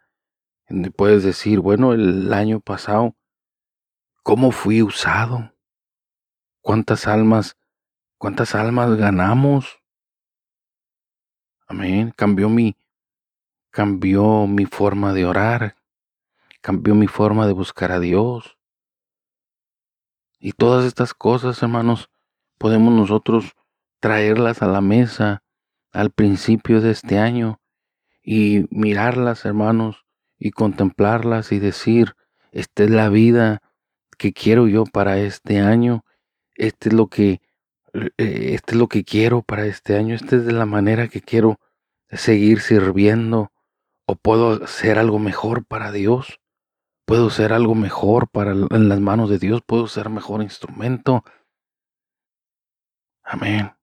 donde 0.68 0.90
puedes 0.90 1.22
decir, 1.22 1.60
bueno, 1.60 1.92
el 1.92 2.32
año 2.32 2.60
pasado, 2.60 3.16
¿cómo 4.22 4.52
fui 4.52 4.82
usado? 4.82 5.52
¿Cuántas 6.60 7.08
almas, 7.08 7.56
cuántas 8.18 8.54
almas 8.54 8.94
ganamos? 8.96 9.80
Amén. 11.66 12.12
Cambió 12.16 12.48
mi, 12.48 12.76
cambió 13.70 14.46
mi 14.46 14.66
forma 14.66 15.12
de 15.12 15.24
orar, 15.24 15.76
cambió 16.60 16.94
mi 16.94 17.08
forma 17.08 17.46
de 17.46 17.52
buscar 17.52 17.90
a 17.90 17.98
Dios. 17.98 18.58
Y 20.38 20.52
todas 20.52 20.84
estas 20.84 21.14
cosas, 21.14 21.62
hermanos, 21.62 22.11
podemos 22.62 22.94
nosotros 22.94 23.56
traerlas 23.98 24.62
a 24.62 24.68
la 24.68 24.80
mesa 24.80 25.42
al 25.90 26.12
principio 26.12 26.80
de 26.80 26.92
este 26.92 27.18
año 27.18 27.60
y 28.22 28.66
mirarlas, 28.70 29.44
hermanos, 29.44 30.06
y 30.38 30.52
contemplarlas 30.52 31.50
y 31.50 31.58
decir, 31.58 32.14
esta 32.52 32.84
es 32.84 32.90
la 32.90 33.08
vida 33.08 33.62
que 34.16 34.32
quiero 34.32 34.68
yo 34.68 34.84
para 34.84 35.18
este 35.18 35.58
año, 35.58 36.04
este 36.54 36.90
es 36.90 36.94
lo 36.94 37.08
que 37.08 37.40
eh, 37.94 38.10
este 38.16 38.74
es 38.74 38.78
lo 38.78 38.86
que 38.86 39.02
quiero 39.02 39.42
para 39.42 39.66
este 39.66 39.96
año, 39.96 40.14
esta 40.14 40.36
es 40.36 40.46
de 40.46 40.52
la 40.52 40.64
manera 40.64 41.08
que 41.08 41.20
quiero 41.20 41.58
seguir 42.10 42.60
sirviendo 42.60 43.50
o 44.06 44.14
puedo 44.14 44.62
hacer 44.62 45.00
algo 45.00 45.18
mejor 45.18 45.64
para 45.64 45.90
Dios. 45.90 46.38
Puedo 47.04 47.30
ser 47.30 47.52
algo 47.52 47.74
mejor 47.74 48.28
para 48.28 48.52
en 48.52 48.88
las 48.88 49.00
manos 49.00 49.28
de 49.28 49.40
Dios, 49.40 49.62
puedo 49.66 49.88
ser 49.88 50.08
mejor 50.10 50.42
instrumento. 50.42 51.24
Amén. 53.32 53.74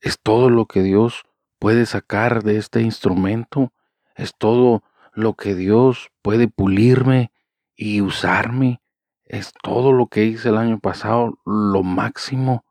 Es 0.00 0.18
todo 0.22 0.48
lo 0.48 0.64
que 0.64 0.82
Dios 0.82 1.24
puede 1.58 1.84
sacar 1.84 2.42
de 2.42 2.56
este 2.56 2.80
instrumento, 2.80 3.74
es 4.16 4.34
todo 4.34 4.82
lo 5.12 5.34
que 5.34 5.54
Dios 5.54 6.10
puede 6.22 6.48
pulirme 6.48 7.30
y 7.76 8.00
usarme, 8.00 8.80
es 9.26 9.52
todo 9.62 9.92
lo 9.92 10.06
que 10.06 10.24
hice 10.24 10.48
el 10.48 10.56
año 10.56 10.78
pasado, 10.78 11.38
lo 11.44 11.82
máximo. 11.82 12.64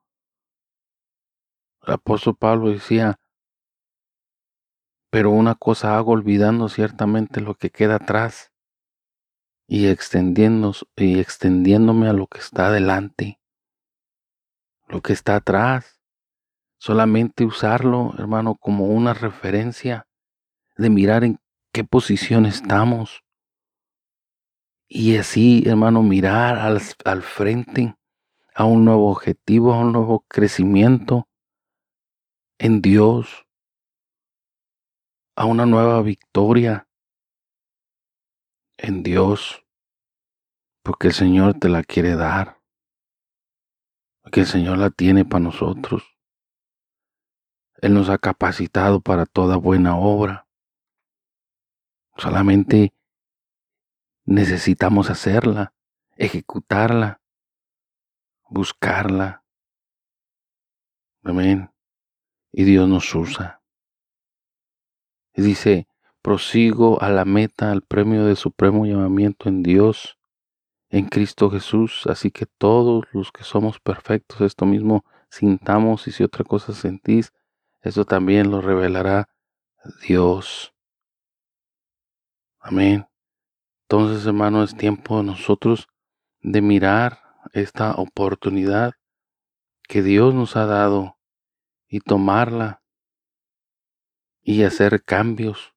El 1.84 1.94
apóstol 1.94 2.36
Pablo 2.36 2.72
decía, 2.72 3.20
pero 5.12 5.30
una 5.30 5.54
cosa 5.54 5.96
hago 5.96 6.13
olvidando 6.13 6.70
ciertamente 6.70 7.39
lo 7.39 7.54
que 7.54 7.70
queda 7.70 7.98
atrás 7.98 8.51
y, 9.68 9.89
extendiéndome 9.89 12.10
a 12.10 12.13
lo 12.13 12.25
que 12.25 12.39
está 12.39 12.70
adelante, 12.70 13.39
lo 14.88 15.01
que 15.01 15.13
está 15.13 15.36
atrás. 15.36 16.01
Solamente 16.79 17.44
usarlo, 17.44 18.13
hermano, 18.17 18.56
como 18.56 18.86
una 18.86 19.13
referencia 19.13 20.08
de 20.77 20.89
mirar 20.89 21.24
en 21.24 21.39
qué 21.72 21.84
posición 21.84 22.46
estamos. 22.46 23.24
Y 24.88 25.17
así, 25.17 25.63
hermano, 25.65 26.03
mirar 26.03 26.58
al, 26.58 26.82
al 27.06 27.22
frente 27.24 27.96
a 28.53 28.65
un 28.65 28.86
nuevo 28.86 29.12
objetivo, 29.12 29.74
a 29.74 29.79
un 29.79 29.91
nuevo 29.91 30.25
crecimiento 30.27 31.27
en 32.58 32.82
Dios, 32.82 33.46
a 35.36 35.46
una 35.46 35.65
nueva 35.65 36.01
victoria 36.01 36.88
en 38.77 39.03
Dios, 39.03 39.63
porque 40.84 41.08
el 41.08 41.13
Señor 41.13 41.56
te 41.60 41.70
la 41.70 41.84
quiere 41.84 42.15
dar, 42.15 42.57
porque 44.27 44.41
el 44.41 44.46
Señor 44.46 44.77
la 44.77 44.89
tiene 44.89 45.24
para 45.24 45.46
nosotros. 45.46 46.03
Él 47.81 47.93
nos 47.93 48.10
ha 48.10 48.17
capacitado 48.17 49.00
para 49.00 49.25
toda 49.25 49.55
buena 49.55 49.96
obra. 49.96 50.50
Solamente 52.17 52.93
necesitamos 54.25 55.10
hacerla, 55.10 55.74
ejecutarla, 56.17 57.22
buscarla. 58.50 59.46
Amén. 61.24 61.72
Y 62.51 62.65
Dios 62.65 62.89
nos 62.89 63.15
usa. 63.15 63.62
Y 65.36 65.41
dice, 65.41 65.88
prosigo 66.22 67.01
a 67.01 67.07
la 67.07 67.24
meta, 67.24 67.72
al 67.72 67.81
premio 67.81 68.25
de 68.25 68.36
supremo 68.36 68.86
llamamiento 68.86 69.48
en 69.48 69.63
Dios, 69.63 70.17
en 70.89 71.08
Cristo 71.08 71.50
Jesús. 71.50 72.03
Así 72.08 72.32
que 72.32 72.46
todos 72.46 73.06
los 73.12 73.32
que 73.32 73.44
somos 73.44 73.79
perfectos, 73.79 74.41
esto 74.41 74.65
mismo 74.65 75.03
sintamos 75.29 76.08
y 76.08 76.12
si 76.12 76.24
otra 76.24 76.44
cosa 76.44 76.74
sentís, 76.74 77.34
eso 77.82 78.06
también 78.06 78.51
lo 78.51 78.62
revelará 78.62 79.29
Dios. 80.08 80.74
Amén. 82.60 83.08
Entonces, 83.84 84.25
hermano, 84.25 84.63
es 84.63 84.75
tiempo 84.75 85.17
de 85.17 85.24
nosotros 85.24 85.88
de 86.41 86.62
mirar 86.62 87.20
esta 87.53 87.94
oportunidad 87.96 88.94
que 89.88 90.01
Dios 90.01 90.34
nos 90.34 90.58
ha 90.58 90.65
dado 90.65 91.17
y 91.88 92.01
tomarla 92.01 92.84
y 94.41 94.63
hacer 94.63 95.03
cambios, 95.03 95.74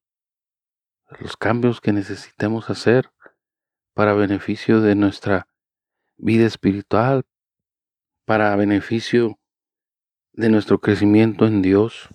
los 1.19 1.37
cambios 1.37 1.81
que 1.81 1.93
necesitemos 1.93 2.69
hacer 2.69 3.11
para 3.93 4.13
beneficio 4.13 4.81
de 4.81 4.95
nuestra 4.95 5.47
vida 6.17 6.45
espiritual, 6.45 7.25
para 8.25 8.55
beneficio 8.55 9.39
de 10.33 10.49
nuestro 10.49 10.79
crecimiento 10.79 11.45
en 11.45 11.61
Dios. 11.61 12.09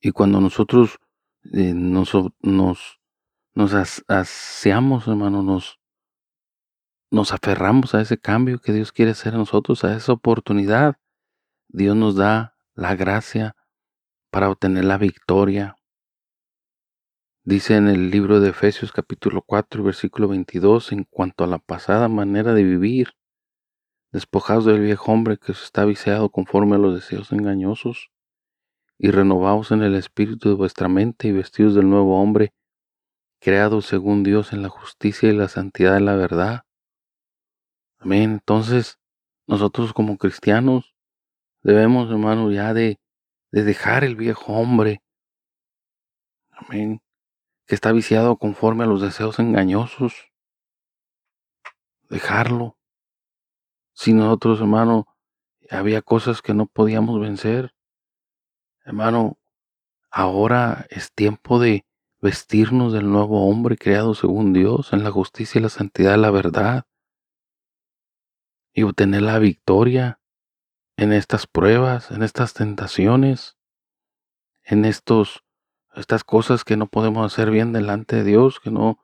Y 0.00 0.12
cuando 0.12 0.40
nosotros 0.40 0.98
eh, 1.52 1.74
nos, 1.74 2.12
nos, 2.40 3.00
nos 3.54 3.74
aseamos, 4.06 5.08
hermano, 5.08 5.42
nos, 5.42 5.78
nos 7.10 7.32
aferramos 7.32 7.94
a 7.94 8.00
ese 8.00 8.18
cambio 8.18 8.60
que 8.60 8.72
Dios 8.72 8.92
quiere 8.92 9.12
hacer 9.12 9.32
en 9.32 9.40
nosotros, 9.40 9.84
a 9.84 9.96
esa 9.96 10.12
oportunidad, 10.12 10.96
Dios 11.68 11.96
nos 11.96 12.16
da 12.16 12.56
la 12.74 12.94
gracia 12.94 13.56
para 14.30 14.50
obtener 14.50 14.84
la 14.84 14.98
victoria. 14.98 15.77
Dice 17.48 17.76
en 17.76 17.88
el 17.88 18.10
libro 18.10 18.40
de 18.40 18.50
Efesios 18.50 18.92
capítulo 18.92 19.40
4, 19.40 19.82
versículo 19.82 20.28
22, 20.28 20.92
en 20.92 21.04
cuanto 21.04 21.44
a 21.44 21.46
la 21.46 21.58
pasada 21.58 22.06
manera 22.06 22.52
de 22.52 22.62
vivir, 22.62 23.14
despojados 24.12 24.66
del 24.66 24.80
viejo 24.80 25.10
hombre 25.12 25.38
que 25.38 25.52
está 25.52 25.86
viciado 25.86 26.28
conforme 26.28 26.76
a 26.76 26.78
los 26.78 26.94
deseos 26.94 27.32
engañosos, 27.32 28.10
y 28.98 29.12
renovados 29.12 29.72
en 29.72 29.82
el 29.82 29.94
espíritu 29.94 30.50
de 30.50 30.56
vuestra 30.56 30.88
mente 30.88 31.28
y 31.28 31.32
vestidos 31.32 31.74
del 31.74 31.88
nuevo 31.88 32.20
hombre, 32.20 32.52
creado 33.40 33.80
según 33.80 34.24
Dios 34.24 34.52
en 34.52 34.60
la 34.60 34.68
justicia 34.68 35.30
y 35.30 35.32
la 35.32 35.48
santidad 35.48 35.94
de 35.94 36.00
la 36.00 36.16
verdad. 36.16 36.64
Amén. 37.98 38.32
Entonces, 38.32 38.98
nosotros 39.46 39.94
como 39.94 40.18
cristianos 40.18 40.94
debemos, 41.62 42.10
hermano, 42.10 42.52
ya 42.52 42.74
de 42.74 42.98
dejar 43.52 44.04
el 44.04 44.16
viejo 44.16 44.52
hombre. 44.52 45.00
Amén. 46.50 47.00
Que 47.68 47.76
está 47.76 47.92
viciado 47.92 48.36
conforme 48.36 48.82
a 48.82 48.86
los 48.88 49.00
deseos 49.00 49.38
engañosos. 49.38 50.32
Dejarlo. 52.10 52.76
Si 53.92 54.12
nosotros, 54.12 54.58
hermano, 54.58 55.06
había 55.70 56.02
cosas 56.02 56.42
que 56.42 56.54
no 56.54 56.66
podíamos 56.66 57.20
vencer, 57.20 57.74
hermano, 58.84 59.38
ahora 60.10 60.86
es 60.90 61.12
tiempo 61.12 61.60
de 61.60 61.84
vestirnos 62.20 62.92
del 62.92 63.10
nuevo 63.10 63.48
hombre 63.48 63.76
creado 63.76 64.14
según 64.14 64.52
Dios 64.52 64.92
en 64.92 65.04
la 65.04 65.12
justicia 65.12 65.60
y 65.60 65.62
la 65.62 65.68
santidad 65.68 66.12
de 66.12 66.16
la 66.16 66.30
verdad 66.30 66.86
y 68.72 68.82
obtener 68.82 69.22
la 69.22 69.38
victoria 69.38 70.20
en 70.96 71.12
estas 71.12 71.46
pruebas, 71.46 72.10
en 72.10 72.22
estas 72.22 72.54
tentaciones, 72.54 73.56
en 74.62 74.84
estos 74.84 75.44
estas 75.98 76.24
cosas 76.24 76.64
que 76.64 76.76
no 76.76 76.86
podemos 76.86 77.30
hacer 77.32 77.50
bien 77.50 77.72
delante 77.72 78.16
de 78.16 78.24
Dios, 78.24 78.60
que 78.60 78.70
no 78.70 78.98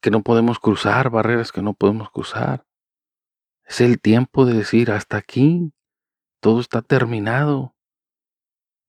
que 0.00 0.10
no 0.10 0.22
podemos 0.22 0.58
cruzar, 0.58 1.10
barreras 1.10 1.52
que 1.52 1.62
no 1.62 1.74
podemos 1.74 2.10
cruzar. 2.10 2.66
Es 3.64 3.80
el 3.80 4.00
tiempo 4.00 4.44
de 4.44 4.54
decir, 4.54 4.90
hasta 4.90 5.16
aquí, 5.16 5.72
todo 6.40 6.60
está 6.60 6.82
terminado. 6.82 7.76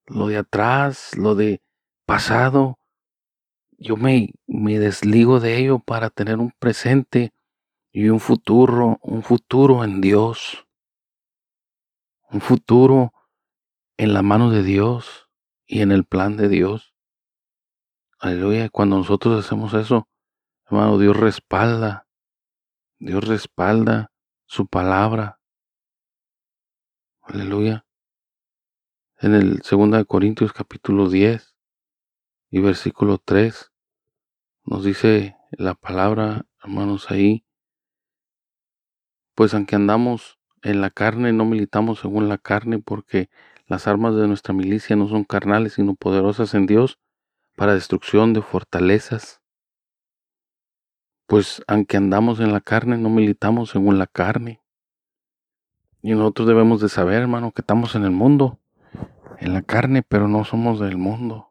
Lo 0.08 0.26
de 0.26 0.38
atrás, 0.38 1.16
lo 1.16 1.36
de 1.36 1.62
pasado, 2.08 2.80
yo 3.78 3.96
me, 3.96 4.34
me 4.48 4.80
desligo 4.80 5.40
de 5.40 5.60
ello 5.60 5.78
para 5.78 6.10
tener 6.10 6.40
un 6.40 6.52
presente 6.58 7.32
y 7.92 8.10
un 8.10 8.20
futuro, 8.20 8.98
un 9.04 9.22
futuro 9.22 9.84
en 9.84 10.02
Dios. 10.02 10.66
Un 12.32 12.42
futuro 12.42 13.14
en 13.98 14.16
la 14.16 14.24
mano 14.24 14.50
de 14.50 14.64
Dios 14.64 15.23
y 15.74 15.82
en 15.82 15.92
el 15.92 16.06
plan 16.06 16.38
de 16.38 16.50
Dios. 16.50 16.94
Aleluya. 18.20 18.70
Cuando 18.70 18.98
nosotros 18.98 19.44
hacemos 19.44 19.74
eso, 19.74 20.08
hermano, 20.68 21.00
Dios 21.00 21.18
respalda. 21.18 22.08
Dios 23.00 23.28
respalda 23.28 24.12
su 24.46 24.68
palabra. 24.68 25.40
Aleluya. 27.24 27.88
En 29.18 29.34
el 29.34 29.64
2 29.68 30.06
Corintios 30.06 30.54
capítulo 30.54 31.10
10 31.10 31.56
y 32.52 32.60
versículo 32.60 33.18
3 33.18 33.72
nos 34.66 34.84
dice 34.84 35.36
la 35.50 35.74
palabra, 35.74 36.46
hermanos, 36.64 37.10
ahí, 37.10 37.48
pues 39.34 39.56
aunque 39.56 39.76
andamos 39.76 40.38
en 40.62 40.82
la 40.82 40.92
carne, 40.92 41.34
no 41.34 41.46
militamos 41.46 42.00
según 42.00 42.30
la 42.30 42.38
carne, 42.38 42.78
porque 42.78 43.32
las 43.74 43.88
armas 43.88 44.16
de 44.16 44.28
nuestra 44.28 44.54
milicia 44.54 44.96
no 44.96 45.08
son 45.08 45.24
carnales, 45.24 45.74
sino 45.74 45.96
poderosas 45.96 46.54
en 46.54 46.66
Dios 46.66 47.00
para 47.56 47.74
destrucción 47.74 48.34
de 48.34 48.42
fortalezas 48.42 49.44
pues 51.34 51.64
aunque 51.68 51.98
andamos 51.98 52.40
en 52.40 52.52
la 52.52 52.62
carne, 52.62 52.98
no 52.98 53.10
militamos 53.10 53.72
según 53.72 53.98
la 53.98 54.08
carne. 54.08 54.62
Y 56.02 56.12
nosotros 56.12 56.48
debemos 56.48 56.82
de 56.82 56.90
saber, 56.90 57.22
hermano, 57.22 57.52
que 57.52 57.62
estamos 57.62 57.96
en 57.96 58.04
el 58.04 58.12
mundo, 58.12 58.60
en 59.40 59.54
la 59.54 59.62
carne, 59.62 60.04
pero 60.04 60.28
no 60.28 60.44
somos 60.44 60.80
del 60.80 60.98
mundo. 60.98 61.50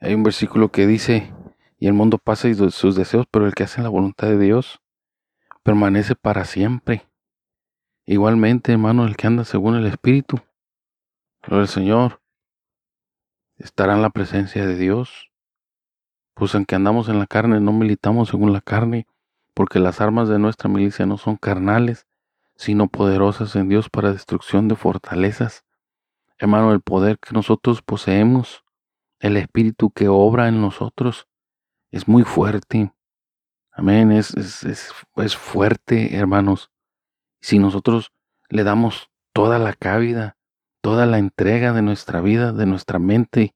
Hay 0.00 0.14
un 0.14 0.22
versículo 0.22 0.72
que 0.72 0.86
dice, 0.86 1.32
y 1.78 1.86
el 1.86 1.92
mundo 1.92 2.18
pasa 2.18 2.48
y 2.48 2.54
sus 2.54 2.96
deseos, 2.96 3.26
pero 3.30 3.46
el 3.46 3.54
que 3.54 3.64
hace 3.64 3.82
la 3.82 3.88
voluntad 3.88 4.26
de 4.26 4.38
Dios 4.38 4.80
permanece 5.62 6.14
para 6.16 6.44
siempre. 6.44 7.06
Igualmente, 8.06 8.72
hermano, 8.72 9.06
el 9.06 9.16
que 9.16 9.26
anda 9.26 9.44
según 9.44 9.76
el 9.76 9.86
Espíritu, 9.86 10.40
pero 11.48 11.62
el 11.62 11.68
Señor, 11.68 12.20
estará 13.56 13.94
en 13.94 14.02
la 14.02 14.10
presencia 14.10 14.66
de 14.66 14.76
Dios 14.76 15.28
pues 16.38 16.54
aunque 16.54 16.76
andamos 16.76 17.08
en 17.08 17.18
la 17.18 17.26
carne, 17.26 17.60
no 17.60 17.72
militamos 17.72 18.28
según 18.28 18.52
la 18.52 18.60
carne, 18.60 19.08
porque 19.54 19.80
las 19.80 20.00
armas 20.00 20.28
de 20.28 20.38
nuestra 20.38 20.70
milicia 20.70 21.04
no 21.04 21.18
son 21.18 21.36
carnales, 21.36 22.06
sino 22.54 22.86
poderosas 22.86 23.56
en 23.56 23.68
Dios 23.68 23.90
para 23.90 24.12
destrucción 24.12 24.68
de 24.68 24.76
fortalezas. 24.76 25.64
Hermano, 26.38 26.72
el 26.72 26.80
poder 26.80 27.18
que 27.18 27.34
nosotros 27.34 27.82
poseemos, 27.82 28.64
el 29.18 29.36
espíritu 29.36 29.90
que 29.90 30.06
obra 30.06 30.46
en 30.46 30.60
nosotros, 30.60 31.26
es 31.90 32.06
muy 32.06 32.22
fuerte. 32.22 32.92
Amén, 33.72 34.12
es, 34.12 34.32
es, 34.36 34.62
es, 34.62 34.92
es 35.16 35.36
fuerte, 35.36 36.16
hermanos. 36.16 36.70
Si 37.40 37.58
nosotros 37.58 38.12
le 38.48 38.62
damos 38.62 39.10
toda 39.32 39.58
la 39.58 39.72
cabida, 39.72 40.36
toda 40.80 41.06
la 41.06 41.18
entrega 41.18 41.72
de 41.72 41.82
nuestra 41.82 42.20
vida, 42.20 42.52
de 42.52 42.66
nuestra 42.66 42.98
mente 42.98 43.54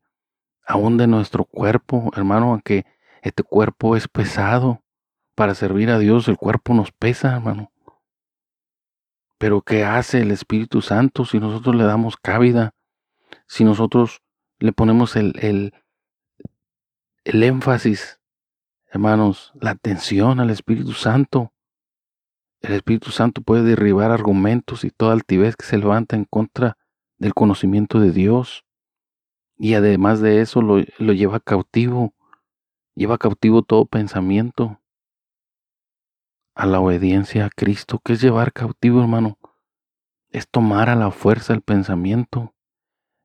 aún 0.66 0.96
de 0.96 1.06
nuestro 1.06 1.44
cuerpo, 1.44 2.10
hermano, 2.16 2.50
aunque 2.52 2.86
este 3.22 3.42
cuerpo 3.42 3.96
es 3.96 4.08
pesado 4.08 4.82
para 5.34 5.54
servir 5.54 5.90
a 5.90 5.98
Dios, 5.98 6.28
el 6.28 6.36
cuerpo 6.36 6.74
nos 6.74 6.92
pesa, 6.92 7.34
hermano. 7.34 7.72
Pero 9.38 9.62
¿qué 9.62 9.84
hace 9.84 10.20
el 10.20 10.30
Espíritu 10.30 10.82
Santo 10.82 11.24
si 11.24 11.40
nosotros 11.40 11.74
le 11.74 11.84
damos 11.84 12.16
cabida? 12.16 12.74
Si 13.46 13.64
nosotros 13.64 14.22
le 14.58 14.72
ponemos 14.72 15.16
el, 15.16 15.34
el, 15.40 15.74
el 17.24 17.42
énfasis, 17.42 18.20
hermanos, 18.86 19.52
la 19.54 19.70
atención 19.70 20.38
al 20.38 20.50
Espíritu 20.50 20.92
Santo. 20.92 21.52
El 22.60 22.74
Espíritu 22.74 23.10
Santo 23.10 23.42
puede 23.42 23.64
derribar 23.64 24.12
argumentos 24.12 24.84
y 24.84 24.90
toda 24.90 25.12
altivez 25.12 25.56
que 25.56 25.66
se 25.66 25.78
levanta 25.78 26.14
en 26.14 26.24
contra 26.24 26.76
del 27.22 27.34
conocimiento 27.34 28.00
de 28.00 28.10
Dios. 28.10 28.64
Y 29.56 29.74
además 29.74 30.20
de 30.20 30.40
eso 30.40 30.60
lo, 30.60 30.80
lleva 30.80 31.38
cautivo, 31.38 32.14
lleva 32.96 33.16
cautivo 33.16 33.62
todo 33.62 33.86
pensamiento 33.86 34.80
a 36.56 36.66
la 36.66 36.80
obediencia 36.80 37.46
a 37.46 37.50
Cristo. 37.50 38.00
¿Qué 38.04 38.14
es 38.14 38.20
llevar 38.20 38.52
cautivo, 38.52 39.00
hermano? 39.00 39.38
Es 40.30 40.48
tomar 40.48 40.90
a 40.90 40.96
la 40.96 41.12
fuerza 41.12 41.52
el 41.52 41.62
pensamiento, 41.62 42.54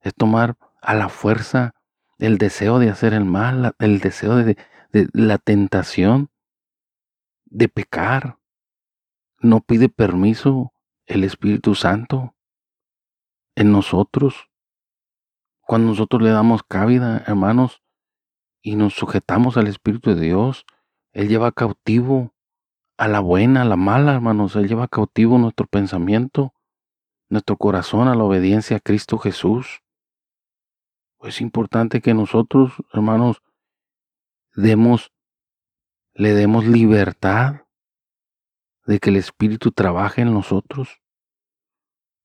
es 0.01 0.13
tomar 0.13 0.57
a 0.79 0.93
la 0.93 1.09
fuerza 1.09 1.73
el 2.19 2.37
deseo 2.37 2.77
de 2.77 2.91
hacer 2.91 3.13
el 3.13 3.25
mal, 3.25 3.73
el 3.79 3.99
deseo 3.99 4.35
de, 4.35 4.57
de 4.91 5.09
la 5.13 5.39
tentación 5.39 6.29
de 7.45 7.67
pecar. 7.67 8.37
No 9.39 9.61
pide 9.61 9.89
permiso 9.89 10.71
el 11.07 11.23
Espíritu 11.23 11.73
Santo 11.73 12.35
en 13.57 13.71
nosotros 13.71 14.49
Cuando 15.61 15.89
nosotros 15.89 16.21
le 16.21 16.29
damos 16.29 16.63
cabida, 16.63 17.23
hermanos, 17.27 17.81
y 18.61 18.75
nos 18.75 18.93
sujetamos 18.93 19.57
al 19.57 19.67
Espíritu 19.67 20.15
de 20.15 20.21
Dios, 20.21 20.65
Él 21.11 21.27
lleva 21.27 21.51
cautivo 21.51 22.33
a 22.97 23.07
la 23.09 23.19
buena, 23.19 23.63
a 23.63 23.65
la 23.65 23.75
mala, 23.75 24.13
hermanos. 24.13 24.55
Él 24.55 24.67
lleva 24.69 24.87
cautivo 24.87 25.37
nuestro 25.39 25.65
pensamiento, 25.67 26.53
nuestro 27.29 27.57
corazón 27.57 28.07
a 28.07 28.15
la 28.15 28.23
obediencia 28.23 28.77
a 28.77 28.79
Cristo 28.79 29.17
Jesús. 29.17 29.81
Es 31.21 31.41
importante 31.41 31.99
que 31.99 32.13
nosotros, 32.13 32.73
hermanos, 32.93 33.41
demos, 34.55 35.11
le 36.13 36.33
demos 36.33 36.65
libertad 36.65 37.65
de 38.85 38.99
que 38.99 39.09
el 39.09 39.17
Espíritu 39.17 39.71
trabaje 39.71 40.21
en 40.21 40.33
nosotros. 40.33 41.01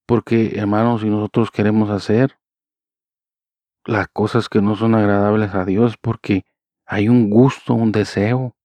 Porque, 0.06 0.58
hermanos, 0.58 1.02
si 1.02 1.08
nosotros 1.08 1.50
queremos 1.50 1.90
hacer 1.90 2.38
las 3.84 4.08
cosas 4.08 4.48
que 4.48 4.60
no 4.60 4.76
son 4.76 4.94
agradables 4.94 5.54
a 5.54 5.64
Dios, 5.64 5.96
porque 6.00 6.44
hay 6.86 7.08
un 7.08 7.30
gusto, 7.30 7.74
un 7.74 7.92
deseo 7.92 8.56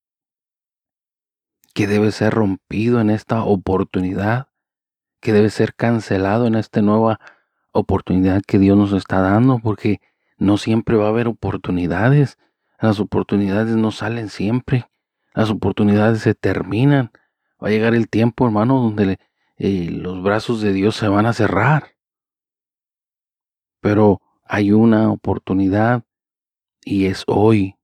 que 1.73 1.87
debe 1.87 2.11
ser 2.11 2.33
rompido 2.33 2.99
en 2.99 3.09
esta 3.09 3.43
oportunidad, 3.43 4.49
que 5.19 5.33
debe 5.33 5.49
ser 5.49 5.75
cancelado 5.75 6.47
en 6.47 6.55
esta 6.55 6.81
nueva 6.81 7.19
oportunidad 7.71 8.41
que 8.45 8.59
Dios 8.59 8.77
nos 8.77 8.93
está 8.93 9.21
dando, 9.21 9.59
porque 9.59 10.01
no 10.37 10.57
siempre 10.57 10.97
va 10.97 11.05
a 11.05 11.09
haber 11.09 11.27
oportunidades. 11.27 12.37
Las 12.79 12.99
oportunidades 12.99 13.75
no 13.75 13.91
salen 13.91 14.29
siempre. 14.29 14.89
Las 15.33 15.49
oportunidades 15.49 16.21
se 16.21 16.35
terminan. 16.35 17.11
Va 17.63 17.69
a 17.69 17.71
llegar 17.71 17.95
el 17.95 18.09
tiempo, 18.09 18.45
hermano, 18.45 18.79
donde 18.79 19.19
los 19.57 20.21
brazos 20.21 20.61
de 20.61 20.73
Dios 20.73 20.95
se 20.95 21.07
van 21.07 21.25
a 21.25 21.33
cerrar. 21.33 21.95
Pero 23.81 24.21
hay 24.43 24.71
una 24.71 25.11
oportunidad 25.11 26.03
y 26.83 27.05
es 27.05 27.23
hoy 27.27 27.75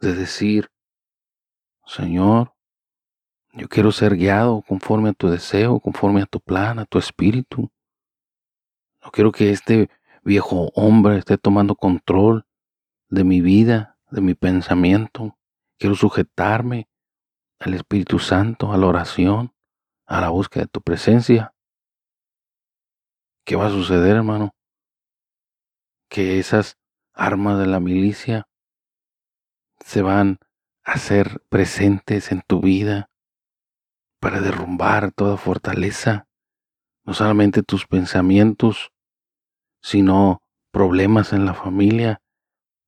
de 0.00 0.14
decir, 0.14 0.70
Señor, 1.86 2.54
yo 3.52 3.68
quiero 3.68 3.90
ser 3.90 4.16
guiado 4.16 4.62
conforme 4.62 5.10
a 5.10 5.12
tu 5.14 5.28
deseo, 5.28 5.80
conforme 5.80 6.22
a 6.22 6.26
tu 6.26 6.40
plan, 6.40 6.78
a 6.78 6.84
tu 6.84 6.98
espíritu. 6.98 7.70
No 9.02 9.10
quiero 9.10 9.32
que 9.32 9.50
este 9.50 9.88
viejo 10.22 10.70
hombre 10.74 11.16
esté 11.16 11.38
tomando 11.38 11.74
control 11.74 12.46
de 13.08 13.24
mi 13.24 13.40
vida, 13.40 13.98
de 14.10 14.20
mi 14.20 14.34
pensamiento. 14.34 15.38
Quiero 15.78 15.94
sujetarme 15.94 16.88
al 17.58 17.74
Espíritu 17.74 18.18
Santo, 18.18 18.72
a 18.72 18.76
la 18.76 18.86
oración, 18.86 19.52
a 20.06 20.20
la 20.20 20.30
búsqueda 20.30 20.64
de 20.64 20.70
tu 20.70 20.80
presencia. 20.80 21.52
¿Qué 23.44 23.56
va 23.56 23.66
a 23.66 23.70
suceder, 23.70 24.16
hermano? 24.16 24.54
Que 26.08 26.38
esas 26.38 26.78
armas 27.12 27.58
de 27.58 27.66
la 27.66 27.80
milicia 27.80 28.48
se 29.84 30.02
van 30.02 30.38
a 30.84 30.92
hacer 30.92 31.42
presentes 31.48 32.32
en 32.32 32.42
tu 32.46 32.60
vida 32.60 33.10
para 34.20 34.40
derrumbar 34.40 35.12
toda 35.12 35.36
fortaleza, 35.36 36.26
no 37.04 37.14
solamente 37.14 37.62
tus 37.62 37.86
pensamientos, 37.86 38.92
sino 39.82 40.42
problemas 40.70 41.32
en 41.32 41.44
la 41.44 41.54
familia, 41.54 42.20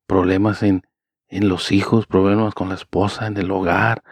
problemas 0.06 0.62
en, 0.62 0.82
en 1.28 1.48
los 1.48 1.70
hijos, 1.70 2.06
problemas 2.06 2.54
con 2.54 2.68
la 2.68 2.74
esposa, 2.74 3.26
en 3.26 3.36
el 3.36 3.50
hogar, 3.50 4.02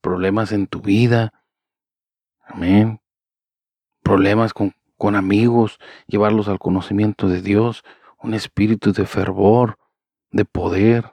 problemas 0.00 0.52
en 0.52 0.66
tu 0.66 0.80
vida. 0.80 1.32
Amén. 2.46 3.00
Problemas 4.02 4.52
con, 4.52 4.74
con 4.96 5.16
amigos, 5.16 5.78
llevarlos 6.06 6.48
al 6.48 6.58
conocimiento 6.58 7.28
de 7.28 7.42
Dios, 7.42 7.82
un 8.22 8.34
espíritu 8.34 8.92
de 8.92 9.06
fervor, 9.06 9.78
de 10.30 10.44
poder. 10.44 11.12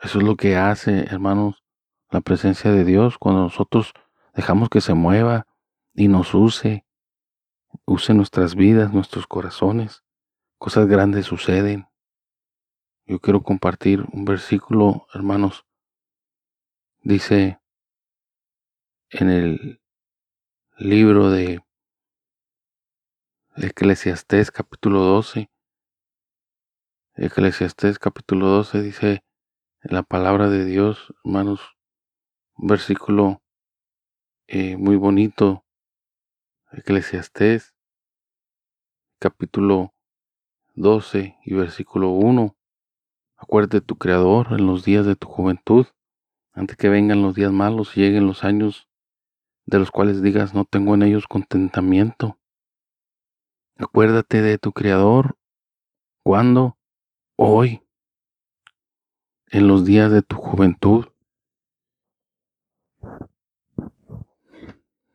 Eso 0.00 0.18
es 0.18 0.24
lo 0.24 0.36
que 0.36 0.56
hace, 0.56 1.04
hermanos, 1.04 1.62
la 2.10 2.20
presencia 2.20 2.70
de 2.72 2.84
Dios 2.84 3.18
cuando 3.18 3.42
nosotros 3.42 3.92
dejamos 4.34 4.68
que 4.68 4.80
se 4.80 4.94
mueva 4.94 5.46
y 5.94 6.08
nos 6.08 6.34
use, 6.34 6.84
use 7.84 8.14
nuestras 8.14 8.54
vidas, 8.54 8.92
nuestros 8.92 9.26
corazones. 9.26 10.02
Cosas 10.58 10.86
grandes 10.86 11.26
suceden. 11.26 11.88
Yo 13.06 13.18
quiero 13.18 13.42
compartir 13.42 14.06
un 14.12 14.24
versículo, 14.24 15.06
hermanos. 15.12 15.66
Dice 17.02 17.60
en 19.12 19.28
el 19.28 19.80
libro 20.78 21.30
de 21.30 21.60
Eclesiastés 23.56 24.52
capítulo 24.52 25.00
12. 25.00 25.50
Eclesiastés 27.16 27.98
capítulo 27.98 28.46
12 28.46 28.82
dice 28.82 29.24
la 29.82 30.04
palabra 30.04 30.48
de 30.48 30.64
Dios, 30.64 31.12
hermanos, 31.24 31.60
un 32.54 32.68
versículo 32.68 33.42
eh, 34.46 34.76
muy 34.76 34.94
bonito. 34.94 35.64
Eclesiastés 36.70 37.74
capítulo 39.18 39.92
12 40.74 41.36
y 41.44 41.54
versículo 41.54 42.10
1. 42.10 42.56
Acuérdate 43.36 43.80
tu 43.80 43.98
Creador 43.98 44.52
en 44.52 44.66
los 44.66 44.84
días 44.84 45.04
de 45.04 45.16
tu 45.16 45.26
juventud, 45.26 45.86
antes 46.52 46.76
que 46.76 46.88
vengan 46.88 47.22
los 47.22 47.34
días 47.34 47.50
malos 47.50 47.96
y 47.96 48.02
lleguen 48.02 48.28
los 48.28 48.44
años 48.44 48.89
de 49.70 49.78
los 49.78 49.90
cuales 49.90 50.20
digas 50.20 50.52
no 50.52 50.64
tengo 50.64 50.94
en 50.94 51.02
ellos 51.02 51.26
contentamiento. 51.26 52.38
Acuérdate 53.76 54.42
de 54.42 54.58
tu 54.58 54.72
Creador 54.72 55.36
cuando 56.22 56.76
hoy, 57.36 57.82
en 59.46 59.68
los 59.68 59.84
días 59.84 60.10
de 60.12 60.22
tu 60.22 60.36
juventud. 60.36 61.06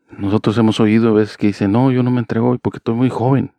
Nosotros 0.10 0.58
hemos 0.58 0.80
oído 0.80 1.14
veces 1.14 1.38
que 1.38 1.48
dicen, 1.48 1.74
no, 1.74 1.92
yo 1.92 2.02
no 2.02 2.10
me 2.10 2.20
entrego 2.20 2.50
hoy 2.50 2.58
porque 2.58 2.78
estoy 2.78 2.96
muy 2.96 3.10
joven. 3.10 3.54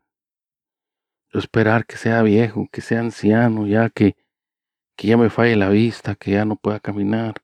esperar 1.33 1.85
que 1.85 1.99
sea 1.99 2.23
viejo, 2.23 2.67
que 2.73 2.81
sea 2.81 3.01
anciano, 3.01 3.67
ya 3.67 3.91
que 3.91 4.17
que 4.97 5.09
ya 5.09 5.17
me 5.17 5.29
falle 5.29 5.57
la 5.57 5.69
vista, 5.69 6.15
que 6.15 6.33
ya 6.33 6.45
no 6.45 6.57
pueda 6.57 6.81
caminar, 6.81 7.35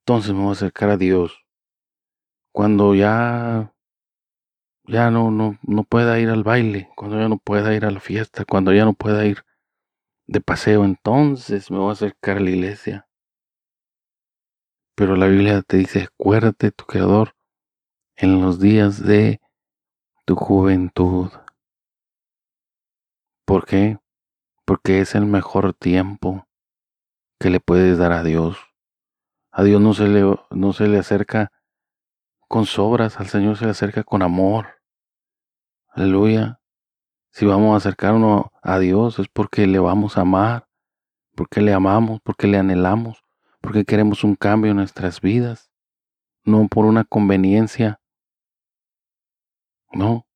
entonces 0.00 0.32
me 0.32 0.40
voy 0.40 0.48
a 0.48 0.52
acercar 0.52 0.88
a 0.88 0.96
Dios. 0.96 1.41
Cuando 2.52 2.94
ya 2.94 3.72
ya 4.84 5.10
no, 5.10 5.30
no, 5.30 5.58
no 5.62 5.84
pueda 5.84 6.18
ir 6.18 6.28
al 6.28 6.42
baile, 6.42 6.90
cuando 6.96 7.18
ya 7.18 7.28
no 7.28 7.38
pueda 7.38 7.74
ir 7.74 7.84
a 7.84 7.90
la 7.90 8.00
fiesta, 8.00 8.44
cuando 8.44 8.72
ya 8.72 8.84
no 8.84 8.94
pueda 8.94 9.24
ir 9.24 9.44
de 10.26 10.40
paseo, 10.40 10.84
entonces 10.84 11.70
me 11.70 11.78
voy 11.78 11.90
a 11.90 11.92
acercar 11.92 12.38
a 12.38 12.40
la 12.40 12.50
iglesia. 12.50 13.08
Pero 14.94 15.16
la 15.16 15.26
Biblia 15.26 15.62
te 15.62 15.78
dice, 15.78 16.04
acuérdate 16.04 16.70
tu 16.70 16.84
Creador 16.84 17.34
en 18.16 18.40
los 18.40 18.60
días 18.60 19.02
de 19.02 19.40
tu 20.26 20.36
juventud. 20.36 21.30
¿Por 23.46 23.66
qué? 23.66 23.98
Porque 24.64 25.00
es 25.00 25.14
el 25.14 25.26
mejor 25.26 25.74
tiempo 25.74 26.46
que 27.40 27.50
le 27.50 27.60
puedes 27.60 27.98
dar 27.98 28.12
a 28.12 28.22
Dios. 28.22 28.58
A 29.50 29.64
Dios 29.64 29.80
no 29.80 29.94
se 29.94 30.08
le, 30.08 30.38
no 30.50 30.72
se 30.72 30.88
le 30.88 30.98
acerca 30.98 31.52
con 32.52 32.66
sobras, 32.66 33.18
al 33.18 33.28
Señor 33.28 33.56
se 33.56 33.64
le 33.64 33.70
acerca 33.70 34.04
con 34.04 34.20
amor. 34.20 34.78
Aleluya. 35.88 36.60
Si 37.30 37.46
vamos 37.46 37.72
a 37.72 37.78
acercarnos 37.78 38.44
a 38.60 38.78
Dios 38.78 39.18
es 39.18 39.28
porque 39.28 39.66
le 39.66 39.78
vamos 39.78 40.18
a 40.18 40.20
amar, 40.20 40.68
porque 41.34 41.62
le 41.62 41.72
amamos, 41.72 42.20
porque 42.22 42.46
le 42.48 42.58
anhelamos, 42.58 43.24
porque 43.62 43.86
queremos 43.86 44.22
un 44.22 44.36
cambio 44.36 44.72
en 44.72 44.76
nuestras 44.76 45.22
vidas, 45.22 45.70
no 46.44 46.68
por 46.68 46.84
una 46.84 47.04
conveniencia, 47.04 48.02
no, 49.90 50.26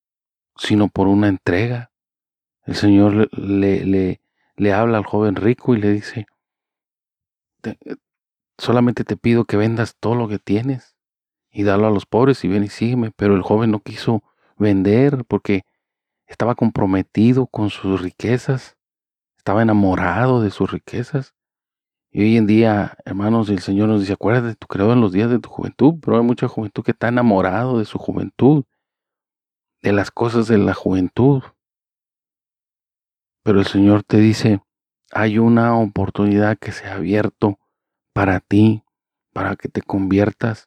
sino 0.56 0.88
por 0.88 1.08
una 1.08 1.28
entrega. 1.28 1.90
El 2.62 2.76
Señor 2.76 3.28
le, 3.38 3.84
le, 3.84 4.22
le 4.56 4.72
habla 4.72 4.96
al 4.96 5.04
joven 5.04 5.36
rico 5.36 5.74
y 5.74 5.82
le 5.82 5.90
dice, 5.90 6.26
solamente 8.56 9.04
te 9.04 9.18
pido 9.18 9.44
que 9.44 9.58
vendas 9.58 9.96
todo 10.00 10.14
lo 10.14 10.28
que 10.28 10.38
tienes 10.38 10.95
y 11.56 11.62
dalo 11.62 11.86
a 11.86 11.90
los 11.90 12.04
pobres 12.04 12.44
y 12.44 12.48
ven 12.48 12.64
y 12.64 12.68
sígueme. 12.68 13.12
Pero 13.16 13.34
el 13.34 13.40
joven 13.40 13.70
no 13.70 13.80
quiso 13.80 14.22
vender 14.58 15.24
porque 15.24 15.64
estaba 16.26 16.54
comprometido 16.54 17.46
con 17.46 17.70
sus 17.70 18.02
riquezas, 18.02 18.76
estaba 19.38 19.62
enamorado 19.62 20.42
de 20.42 20.50
sus 20.50 20.70
riquezas. 20.70 21.34
Y 22.10 22.20
hoy 22.20 22.36
en 22.36 22.46
día, 22.46 22.98
hermanos, 23.06 23.48
el 23.48 23.60
Señor 23.60 23.88
nos 23.88 24.00
dice, 24.00 24.12
acuérdate 24.12 24.48
de 24.48 24.54
tu 24.56 24.66
en 24.92 25.00
los 25.00 25.12
días 25.12 25.30
de 25.30 25.38
tu 25.38 25.48
juventud, 25.48 25.94
pero 26.02 26.18
hay 26.18 26.22
mucha 26.22 26.46
juventud 26.46 26.82
que 26.82 26.90
está 26.90 27.08
enamorado 27.08 27.78
de 27.78 27.86
su 27.86 27.96
juventud, 27.96 28.64
de 29.80 29.92
las 29.92 30.10
cosas 30.10 30.48
de 30.48 30.58
la 30.58 30.74
juventud. 30.74 31.42
Pero 33.42 33.60
el 33.60 33.66
Señor 33.66 34.02
te 34.02 34.18
dice, 34.18 34.60
hay 35.10 35.38
una 35.38 35.78
oportunidad 35.78 36.58
que 36.58 36.72
se 36.72 36.86
ha 36.86 36.96
abierto 36.96 37.58
para 38.12 38.40
ti, 38.40 38.82
para 39.32 39.56
que 39.56 39.70
te 39.70 39.80
conviertas. 39.80 40.65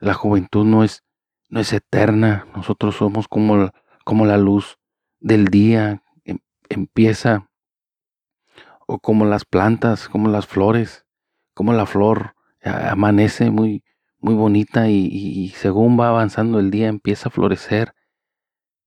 La 0.00 0.14
juventud 0.14 0.64
no 0.64 0.84
es, 0.84 1.04
no 1.48 1.60
es 1.60 1.72
eterna, 1.72 2.46
nosotros 2.54 2.96
somos 2.96 3.28
como, 3.28 3.70
como 4.04 4.26
la 4.26 4.38
luz 4.38 4.78
del 5.20 5.46
día, 5.46 6.02
em, 6.24 6.38
empieza, 6.68 7.48
o 8.86 8.98
como 8.98 9.24
las 9.24 9.44
plantas, 9.44 10.08
como 10.08 10.28
las 10.28 10.46
flores, 10.46 11.04
como 11.54 11.72
la 11.72 11.86
flor 11.86 12.34
amanece 12.62 13.50
muy, 13.50 13.84
muy 14.18 14.34
bonita 14.34 14.88
y, 14.88 15.06
y 15.06 15.48
según 15.50 15.98
va 15.98 16.08
avanzando 16.08 16.58
el 16.58 16.70
día 16.70 16.88
empieza 16.88 17.28
a 17.28 17.32
florecer, 17.32 17.94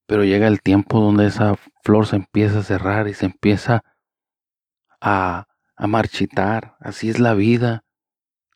pero 0.07 0.25
llega 0.25 0.47
el 0.47 0.61
tiempo 0.61 0.99
donde 0.99 1.27
esa 1.27 1.55
flor 1.83 2.05
se 2.05 2.17
empieza 2.17 2.59
a 2.59 2.63
cerrar 2.63 3.07
y 3.07 3.13
se 3.13 3.25
empieza 3.25 3.83
a, 4.99 5.47
a 5.75 5.87
marchitar. 5.87 6.75
Así 6.79 7.09
es 7.09 7.19
la 7.19 7.33
vida, 7.33 7.85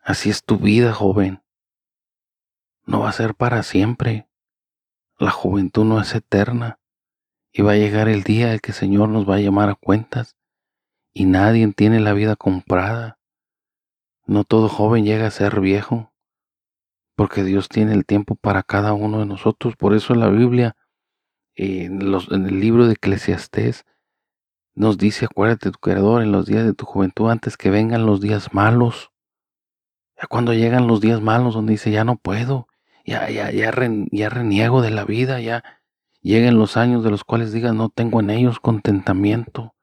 así 0.04 0.30
es 0.30 0.44
tu 0.44 0.58
vida, 0.58 0.94
joven. 0.94 1.45
No 2.86 3.02
va 3.02 3.10
a 3.10 3.14
ser 3.14 3.36
para 3.36 3.64
siempre. 3.64 4.28
La 5.18 5.32
juventud 5.32 5.86
no 5.86 6.00
es 6.00 6.14
eterna 6.14 6.80
y 7.52 7.62
va 7.62 7.72
a 7.72 7.78
llegar 7.78 8.10
el 8.10 8.24
día 8.24 8.54
en 8.54 8.60
que 8.60 8.72
el 8.72 8.78
Señor 8.78 9.10
nos 9.10 9.28
va 9.28 9.36
a 9.36 9.40
llamar 9.40 9.70
a 9.70 9.76
cuentas 9.76 10.36
y 11.14 11.26
nadie 11.26 11.66
tiene 11.74 12.00
la 12.00 12.14
vida 12.14 12.36
comprada. 12.36 13.18
No 14.28 14.44
todo 14.44 14.70
joven 14.70 15.06
llega 15.06 15.28
a 15.28 15.32
ser 15.32 15.62
viejo, 15.62 16.14
porque 17.16 17.44
Dios 17.44 17.70
tiene 17.70 17.94
el 17.94 18.06
tiempo 18.06 18.36
para 18.36 18.62
cada 18.62 18.94
uno 18.94 19.20
de 19.20 19.26
nosotros. 19.26 19.76
Por 19.78 19.94
eso 19.94 20.14
en 20.14 20.20
la 20.20 20.30
Biblia, 20.30 20.76
en, 21.56 22.02
en 22.02 22.46
el 22.46 22.60
libro 22.60 22.88
de 22.88 22.94
Eclesiastés, 22.94 23.86
nos 24.74 24.98
dice, 24.98 25.26
acuérdate 25.26 25.72
tu 25.72 25.80
Creador 25.80 26.22
en 26.22 26.34
los 26.34 26.46
días 26.46 26.66
de 26.66 26.74
tu 26.74 26.86
juventud 26.86 27.30
antes 27.30 27.56
que 27.56 27.70
vengan 27.70 28.06
los 28.06 28.20
días 28.20 28.54
malos. 28.54 29.12
Ya 30.18 30.28
cuando 30.28 30.54
llegan 30.54 30.88
los 30.88 31.00
días 31.00 31.22
malos 31.22 31.54
donde 31.54 31.72
dice, 31.72 31.92
ya 31.92 32.04
no 32.04 32.18
puedo, 32.18 32.68
ya, 33.06 33.30
ya, 33.30 33.52
ya, 33.52 33.72
ya 34.12 34.30
reniego 34.30 34.82
de 34.82 34.92
la 34.92 35.06
vida, 35.06 35.40
ya 35.40 35.64
lleguen 36.22 36.58
los 36.58 36.78
años 36.78 37.04
de 37.04 37.12
los 37.12 37.24
cuales 37.24 37.54
digas, 37.54 37.74
no 37.74 37.90
tengo 37.90 38.20
en 38.20 38.30
ellos 38.32 38.60
contentamiento 38.60 39.76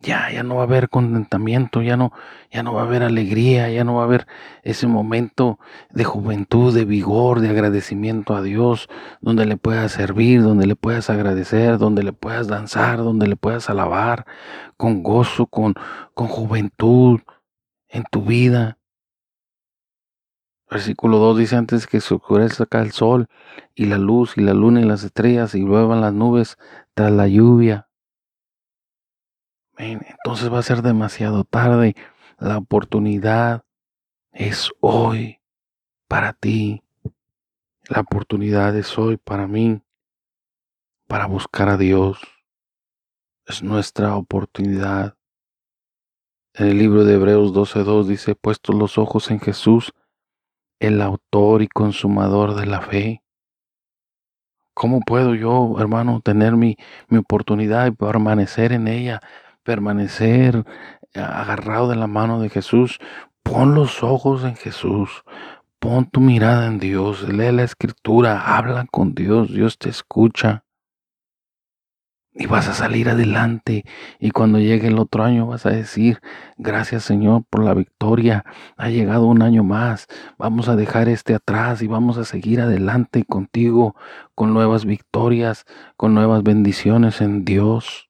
ya, 0.00 0.30
ya 0.30 0.42
no 0.42 0.56
va 0.56 0.62
a 0.62 0.64
haber 0.64 0.88
contentamiento, 0.88 1.82
ya 1.82 1.96
no, 1.96 2.12
ya 2.50 2.62
no 2.62 2.74
va 2.74 2.82
a 2.82 2.84
haber 2.84 3.02
alegría, 3.02 3.70
ya 3.70 3.82
no 3.84 3.94
va 3.94 4.02
a 4.02 4.04
haber 4.04 4.26
ese 4.62 4.86
momento 4.86 5.58
de 5.90 6.04
juventud, 6.04 6.74
de 6.74 6.84
vigor, 6.84 7.40
de 7.40 7.48
agradecimiento 7.50 8.36
a 8.36 8.42
Dios, 8.42 8.88
donde 9.20 9.46
le 9.46 9.56
puedas 9.56 9.92
servir, 9.92 10.42
donde 10.42 10.66
le 10.66 10.76
puedas 10.76 11.10
agradecer, 11.10 11.78
donde 11.78 12.02
le 12.02 12.12
puedas 12.12 12.46
danzar, 12.46 12.98
donde 12.98 13.26
le 13.26 13.36
puedas 13.36 13.70
alabar 13.70 14.26
con 14.76 15.02
gozo, 15.02 15.46
con, 15.46 15.74
con 16.14 16.28
juventud 16.28 17.20
en 17.88 18.04
tu 18.10 18.22
vida. 18.22 18.78
Versículo 20.68 21.18
2 21.18 21.38
dice 21.38 21.56
antes 21.56 21.86
que 21.86 22.00
se 22.00 22.14
oscurezca 22.14 22.80
el 22.80 22.92
sol 22.92 23.28
y 23.74 23.86
la 23.86 23.98
luz 23.98 24.36
y 24.36 24.40
la 24.40 24.54
luna 24.54 24.80
y 24.80 24.84
las 24.84 25.04
estrellas 25.04 25.54
y 25.54 25.60
lluevan 25.60 26.00
las 26.00 26.12
nubes 26.12 26.58
tras 26.94 27.12
la 27.12 27.28
lluvia 27.28 27.86
entonces 29.78 30.52
va 30.52 30.58
a 30.58 30.62
ser 30.62 30.82
demasiado 30.82 31.44
tarde. 31.44 31.94
La 32.38 32.58
oportunidad 32.58 33.64
es 34.32 34.70
hoy 34.80 35.40
para 36.08 36.32
ti. 36.32 36.82
La 37.88 38.00
oportunidad 38.00 38.76
es 38.76 38.98
hoy 38.98 39.16
para 39.16 39.46
mí, 39.46 39.82
para 41.06 41.26
buscar 41.26 41.68
a 41.68 41.76
Dios. 41.76 42.18
Es 43.46 43.62
nuestra 43.62 44.16
oportunidad. 44.16 45.16
En 46.54 46.68
el 46.68 46.78
libro 46.78 47.04
de 47.04 47.14
Hebreos 47.14 47.52
12.2 47.52 48.06
dice, 48.06 48.34
puestos 48.34 48.74
los 48.74 48.98
ojos 48.98 49.30
en 49.30 49.40
Jesús, 49.40 49.92
el 50.80 51.00
autor 51.00 51.62
y 51.62 51.68
consumador 51.68 52.54
de 52.54 52.66
la 52.66 52.80
fe. 52.80 53.22
¿Cómo 54.74 55.00
puedo 55.00 55.34
yo, 55.34 55.76
hermano, 55.78 56.20
tener 56.22 56.56
mi, 56.56 56.76
mi 57.08 57.18
oportunidad 57.18 57.86
y 57.86 57.92
permanecer 57.92 58.72
en 58.72 58.88
ella? 58.88 59.20
permanecer 59.66 60.64
agarrado 61.14 61.88
de 61.88 61.96
la 61.96 62.06
mano 62.06 62.40
de 62.40 62.48
Jesús, 62.48 62.98
pon 63.42 63.74
los 63.74 64.02
ojos 64.02 64.44
en 64.44 64.54
Jesús, 64.54 65.24
pon 65.80 66.08
tu 66.08 66.20
mirada 66.20 66.66
en 66.66 66.78
Dios, 66.78 67.28
lee 67.28 67.52
la 67.52 67.64
escritura, 67.64 68.56
habla 68.56 68.86
con 68.90 69.14
Dios, 69.14 69.52
Dios 69.52 69.76
te 69.78 69.90
escucha. 69.90 70.64
Y 72.38 72.46
vas 72.46 72.68
a 72.68 72.74
salir 72.74 73.08
adelante. 73.08 73.84
Y 74.20 74.30
cuando 74.30 74.58
llegue 74.58 74.88
el 74.88 74.98
otro 74.98 75.24
año 75.24 75.46
vas 75.46 75.64
a 75.64 75.70
decir, 75.70 76.20
gracias 76.58 77.04
Señor 77.04 77.44
por 77.48 77.64
la 77.64 77.72
victoria. 77.72 78.44
Ha 78.76 78.90
llegado 78.90 79.26
un 79.26 79.40
año 79.42 79.64
más. 79.64 80.06
Vamos 80.38 80.68
a 80.68 80.76
dejar 80.76 81.08
este 81.08 81.34
atrás 81.34 81.80
y 81.80 81.86
vamos 81.86 82.18
a 82.18 82.24
seguir 82.26 82.60
adelante 82.60 83.24
contigo 83.24 83.96
con 84.34 84.52
nuevas 84.52 84.84
victorias, 84.84 85.64
con 85.96 86.14
nuevas 86.14 86.42
bendiciones 86.42 87.22
en 87.22 87.44
Dios. 87.46 88.05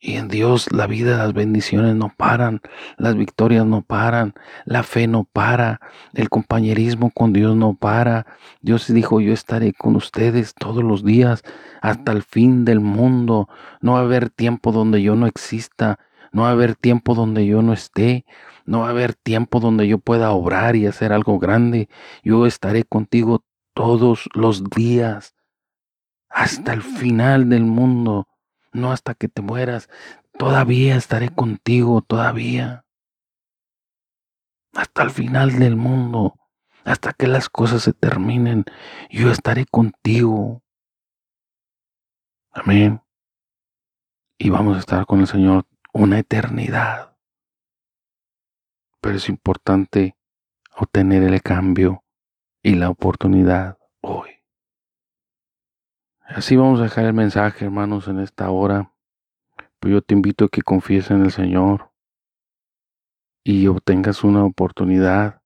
Y 0.00 0.14
en 0.14 0.28
Dios 0.28 0.70
la 0.72 0.86
vida, 0.86 1.18
las 1.18 1.32
bendiciones 1.32 1.96
no 1.96 2.12
paran, 2.16 2.60
las 2.98 3.16
victorias 3.16 3.66
no 3.66 3.82
paran, 3.82 4.32
la 4.64 4.84
fe 4.84 5.08
no 5.08 5.24
para, 5.24 5.80
el 6.14 6.28
compañerismo 6.28 7.10
con 7.10 7.32
Dios 7.32 7.56
no 7.56 7.74
para. 7.74 8.24
Dios 8.60 8.86
dijo, 8.92 9.20
yo 9.20 9.32
estaré 9.32 9.72
con 9.72 9.96
ustedes 9.96 10.54
todos 10.54 10.84
los 10.84 11.04
días 11.04 11.42
hasta 11.82 12.12
el 12.12 12.22
fin 12.22 12.64
del 12.64 12.78
mundo. 12.78 13.48
No 13.80 13.94
va 13.94 13.98
a 13.98 14.02
haber 14.02 14.30
tiempo 14.30 14.70
donde 14.70 15.02
yo 15.02 15.16
no 15.16 15.26
exista, 15.26 15.98
no 16.30 16.42
va 16.42 16.50
a 16.50 16.52
haber 16.52 16.76
tiempo 16.76 17.16
donde 17.16 17.44
yo 17.46 17.62
no 17.62 17.72
esté, 17.72 18.24
no 18.66 18.80
va 18.80 18.88
a 18.88 18.90
haber 18.90 19.14
tiempo 19.14 19.58
donde 19.58 19.88
yo 19.88 19.98
pueda 19.98 20.30
obrar 20.30 20.76
y 20.76 20.86
hacer 20.86 21.12
algo 21.12 21.40
grande. 21.40 21.88
Yo 22.22 22.46
estaré 22.46 22.84
contigo 22.84 23.44
todos 23.74 24.28
los 24.32 24.62
días 24.70 25.34
hasta 26.28 26.72
el 26.72 26.82
final 26.82 27.48
del 27.48 27.64
mundo 27.64 28.28
no 28.72 28.92
hasta 28.92 29.14
que 29.14 29.28
te 29.28 29.42
mueras. 29.42 29.88
Todavía 30.38 30.96
estaré 30.96 31.30
contigo, 31.30 32.02
todavía. 32.02 32.84
Hasta 34.74 35.02
el 35.02 35.10
final 35.10 35.58
del 35.58 35.76
mundo, 35.76 36.34
hasta 36.84 37.12
que 37.12 37.26
las 37.26 37.48
cosas 37.48 37.82
se 37.82 37.92
terminen, 37.92 38.64
yo 39.10 39.30
estaré 39.30 39.66
contigo. 39.66 40.62
Amén. 42.52 43.02
Y 44.38 44.50
vamos 44.50 44.76
a 44.76 44.80
estar 44.80 45.06
con 45.06 45.20
el 45.20 45.26
Señor 45.26 45.66
una 45.92 46.18
eternidad. 46.18 47.16
Pero 49.00 49.16
es 49.16 49.28
importante 49.28 50.16
obtener 50.76 51.22
el 51.24 51.42
cambio 51.42 52.04
y 52.62 52.74
la 52.74 52.90
oportunidad 52.90 53.78
hoy. 54.00 54.37
Así 56.28 56.56
vamos 56.56 56.78
a 56.80 56.82
dejar 56.82 57.06
el 57.06 57.14
mensaje, 57.14 57.64
hermanos, 57.64 58.06
en 58.06 58.20
esta 58.20 58.50
hora. 58.50 58.92
Pues 59.80 59.92
yo 59.94 60.02
te 60.02 60.12
invito 60.12 60.44
a 60.44 60.48
que 60.50 60.60
confíes 60.60 61.10
en 61.10 61.24
el 61.24 61.32
Señor 61.32 61.90
y 63.42 63.66
obtengas 63.66 64.22
una 64.24 64.44
oportunidad. 64.44 65.40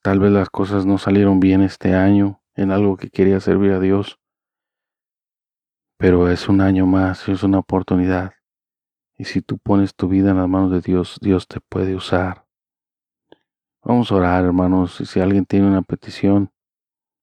Tal 0.00 0.20
vez 0.20 0.30
las 0.30 0.50
cosas 0.50 0.86
no 0.86 0.98
salieron 0.98 1.40
bien 1.40 1.62
este 1.62 1.94
año 1.94 2.40
en 2.54 2.70
algo 2.70 2.96
que 2.96 3.10
quería 3.10 3.40
servir 3.40 3.72
a 3.72 3.80
Dios, 3.80 4.20
pero 5.98 6.28
es 6.28 6.48
un 6.48 6.60
año 6.60 6.86
más, 6.86 7.28
es 7.28 7.42
una 7.42 7.58
oportunidad. 7.58 8.34
Y 9.18 9.24
si 9.24 9.42
tú 9.42 9.58
pones 9.58 9.96
tu 9.96 10.06
vida 10.06 10.30
en 10.30 10.36
las 10.36 10.48
manos 10.48 10.70
de 10.70 10.80
Dios, 10.80 11.18
Dios 11.20 11.48
te 11.48 11.58
puede 11.60 11.96
usar. 11.96 12.46
Vamos 13.82 14.12
a 14.12 14.14
orar, 14.14 14.44
hermanos. 14.44 15.02
Si 15.04 15.18
alguien 15.18 15.44
tiene 15.44 15.66
una 15.66 15.82
petición, 15.82 16.52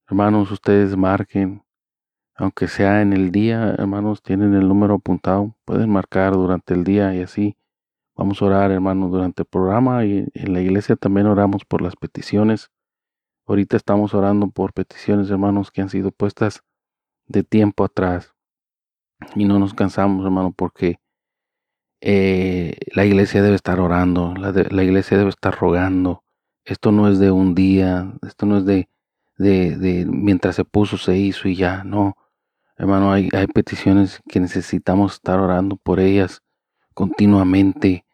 hermanos, 0.06 0.50
ustedes 0.50 0.94
marquen 0.94 1.62
aunque 2.40 2.68
sea 2.68 3.02
en 3.02 3.12
el 3.12 3.32
día, 3.32 3.74
hermanos, 3.76 4.22
tienen 4.22 4.54
el 4.54 4.66
número 4.66 4.94
apuntado, 4.94 5.54
pueden 5.66 5.90
marcar 5.90 6.32
durante 6.32 6.72
el 6.72 6.84
día 6.84 7.14
y 7.14 7.20
así. 7.20 7.54
Vamos 8.16 8.40
a 8.40 8.46
orar, 8.46 8.70
hermanos, 8.70 9.10
durante 9.10 9.42
el 9.42 9.46
programa 9.46 10.06
y 10.06 10.26
en 10.32 10.52
la 10.54 10.62
iglesia 10.62 10.96
también 10.96 11.26
oramos 11.26 11.66
por 11.66 11.82
las 11.82 11.96
peticiones. 11.96 12.70
Ahorita 13.46 13.76
estamos 13.76 14.14
orando 14.14 14.48
por 14.48 14.72
peticiones, 14.72 15.28
hermanos, 15.28 15.70
que 15.70 15.82
han 15.82 15.90
sido 15.90 16.12
puestas 16.12 16.62
de 17.26 17.42
tiempo 17.42 17.84
atrás. 17.84 18.34
Y 19.34 19.44
no 19.44 19.58
nos 19.58 19.74
cansamos, 19.74 20.24
hermano, 20.24 20.54
porque 20.56 20.98
eh, 22.00 22.78
la 22.94 23.04
iglesia 23.04 23.42
debe 23.42 23.56
estar 23.56 23.80
orando, 23.80 24.34
la, 24.34 24.52
la 24.52 24.82
iglesia 24.82 25.18
debe 25.18 25.28
estar 25.28 25.54
rogando. 25.58 26.24
Esto 26.64 26.90
no 26.90 27.06
es 27.06 27.18
de 27.18 27.32
un 27.32 27.54
día, 27.54 28.14
esto 28.26 28.46
no 28.46 28.56
es 28.56 28.64
de, 28.64 28.88
de, 29.36 29.76
de 29.76 30.06
mientras 30.06 30.56
se 30.56 30.64
puso, 30.64 30.96
se 30.96 31.18
hizo 31.18 31.46
y 31.46 31.54
ya, 31.54 31.84
no. 31.84 32.16
Hermano, 32.80 33.12
hay, 33.12 33.28
hay 33.34 33.46
peticiones 33.46 34.20
que 34.26 34.40
necesitamos 34.40 35.12
estar 35.12 35.38
orando 35.38 35.76
por 35.76 36.00
ellas 36.00 36.42
continuamente. 36.94 38.06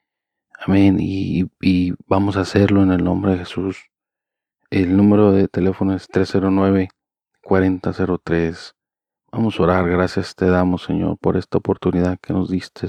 Amén. 0.58 0.96
Y, 0.98 1.44
y, 1.60 1.94
vamos 2.08 2.36
a 2.36 2.40
hacerlo 2.40 2.82
en 2.82 2.90
el 2.90 3.04
nombre 3.04 3.30
de 3.30 3.38
Jesús. 3.38 3.84
El 4.68 4.96
número 4.96 5.30
de 5.30 5.46
teléfono 5.46 5.94
es 5.94 6.08
309-4003. 6.08 8.72
Vamos 9.30 9.60
a 9.60 9.62
orar. 9.62 9.88
Gracias 9.88 10.34
te 10.34 10.46
damos, 10.46 10.82
Señor, 10.82 11.16
por 11.18 11.36
esta 11.36 11.58
oportunidad 11.58 12.18
que 12.18 12.32
nos 12.32 12.50
diste. 12.50 12.88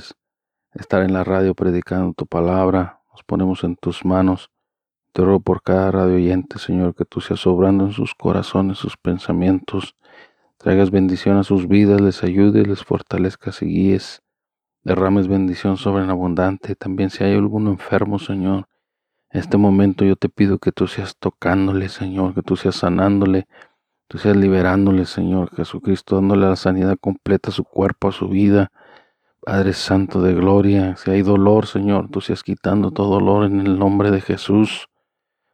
Estar 0.74 1.04
en 1.04 1.14
la 1.14 1.24
radio 1.24 1.54
predicando 1.54 2.12
tu 2.14 2.26
palabra. 2.26 3.02
Nos 3.12 3.22
ponemos 3.22 3.64
en 3.64 3.76
tus 3.76 4.04
manos. 4.04 4.50
Te 5.14 5.22
ruego 5.22 5.42
por 5.42 5.62
cada 5.62 5.92
radio 5.92 6.16
oyente, 6.16 6.58
Señor, 6.58 6.96
que 6.96 7.06
tú 7.06 7.22
seas 7.22 7.46
obrando 7.46 7.86
en 7.86 7.92
sus 7.92 8.16
corazones, 8.16 8.80
sus 8.80 8.98
pensamientos 8.98 9.96
Traigas 10.58 10.92
bendición 10.92 11.38
a 11.38 11.44
sus 11.44 11.68
vidas, 11.68 12.02
les 12.02 12.24
ayudes, 12.24 12.68
les 12.68 12.84
fortalezcas 12.84 13.62
y 13.62 13.66
guíes 13.66 14.24
derrames 14.88 15.28
bendición 15.28 15.76
sobreabundante. 15.76 16.76
También 16.76 17.10
si 17.10 17.24
hay 17.26 17.36
algún 17.36 17.68
enfermo, 17.68 18.20
Señor, 18.20 18.70
en 19.30 19.42
este 19.42 19.58
momento 19.58 20.06
yo 20.06 20.16
te 20.16 20.30
pido 20.30 20.60
que 20.60 20.72
tú 20.72 20.88
seas 20.88 21.18
tocándole, 21.18 21.90
Señor, 21.90 22.34
que 22.34 22.42
tú 22.42 22.56
seas 22.56 22.78
sanándole, 22.78 23.48
tú 24.08 24.18
seas 24.18 24.38
liberándole, 24.38 25.06
Señor 25.06 25.54
Jesucristo, 25.54 26.16
dándole 26.16 26.48
la 26.48 26.56
sanidad 26.56 26.98
completa 27.00 27.50
a 27.50 27.54
su 27.54 27.66
cuerpo, 27.66 28.08
a 28.08 28.12
su 28.14 28.30
vida. 28.30 28.72
Padre 29.42 29.74
Santo 29.74 30.22
de 30.22 30.34
Gloria, 30.34 30.96
si 30.96 31.12
hay 31.12 31.22
dolor, 31.22 31.68
Señor, 31.68 32.10
tú 32.10 32.22
seas 32.22 32.42
quitando 32.44 32.92
todo 32.92 33.20
dolor 33.20 33.46
en 33.46 33.60
el 33.60 33.78
nombre 33.78 34.10
de 34.12 34.22
Jesús. 34.22 34.88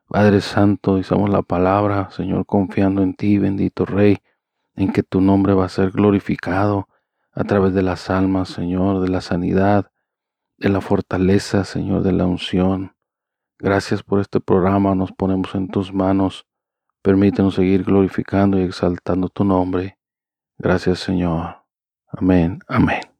Padre 0.07 0.41
Santo, 0.41 0.97
dicemos 0.97 1.29
la 1.31 1.41
palabra, 1.41 2.11
Señor, 2.11 2.45
confiando 2.45 3.01
en 3.01 3.15
ti, 3.15 3.39
bendito 3.39 3.85
Rey, 3.85 4.19
en 4.75 4.91
que 4.91 5.03
tu 5.03 5.21
nombre 5.21 5.53
va 5.53 5.65
a 5.65 5.69
ser 5.69 5.91
glorificado 5.91 6.87
a 7.31 7.43
través 7.43 7.73
de 7.73 7.81
las 7.81 8.09
almas, 8.09 8.49
Señor, 8.49 9.01
de 9.01 9.09
la 9.09 9.21
sanidad, 9.21 9.91
de 10.57 10.69
la 10.69 10.81
fortaleza, 10.81 11.63
Señor, 11.63 12.03
de 12.03 12.11
la 12.11 12.25
unción. 12.25 12.95
Gracias 13.59 14.03
por 14.03 14.19
este 14.19 14.39
programa, 14.39 14.95
nos 14.95 15.11
ponemos 15.11 15.55
en 15.55 15.67
tus 15.67 15.93
manos. 15.93 16.45
Permítenos 17.01 17.55
seguir 17.55 17.83
glorificando 17.83 18.59
y 18.59 18.63
exaltando 18.63 19.29
tu 19.29 19.43
nombre. 19.43 19.97
Gracias, 20.57 20.99
Señor. 20.99 21.63
Amén, 22.07 22.59
amén. 22.67 23.12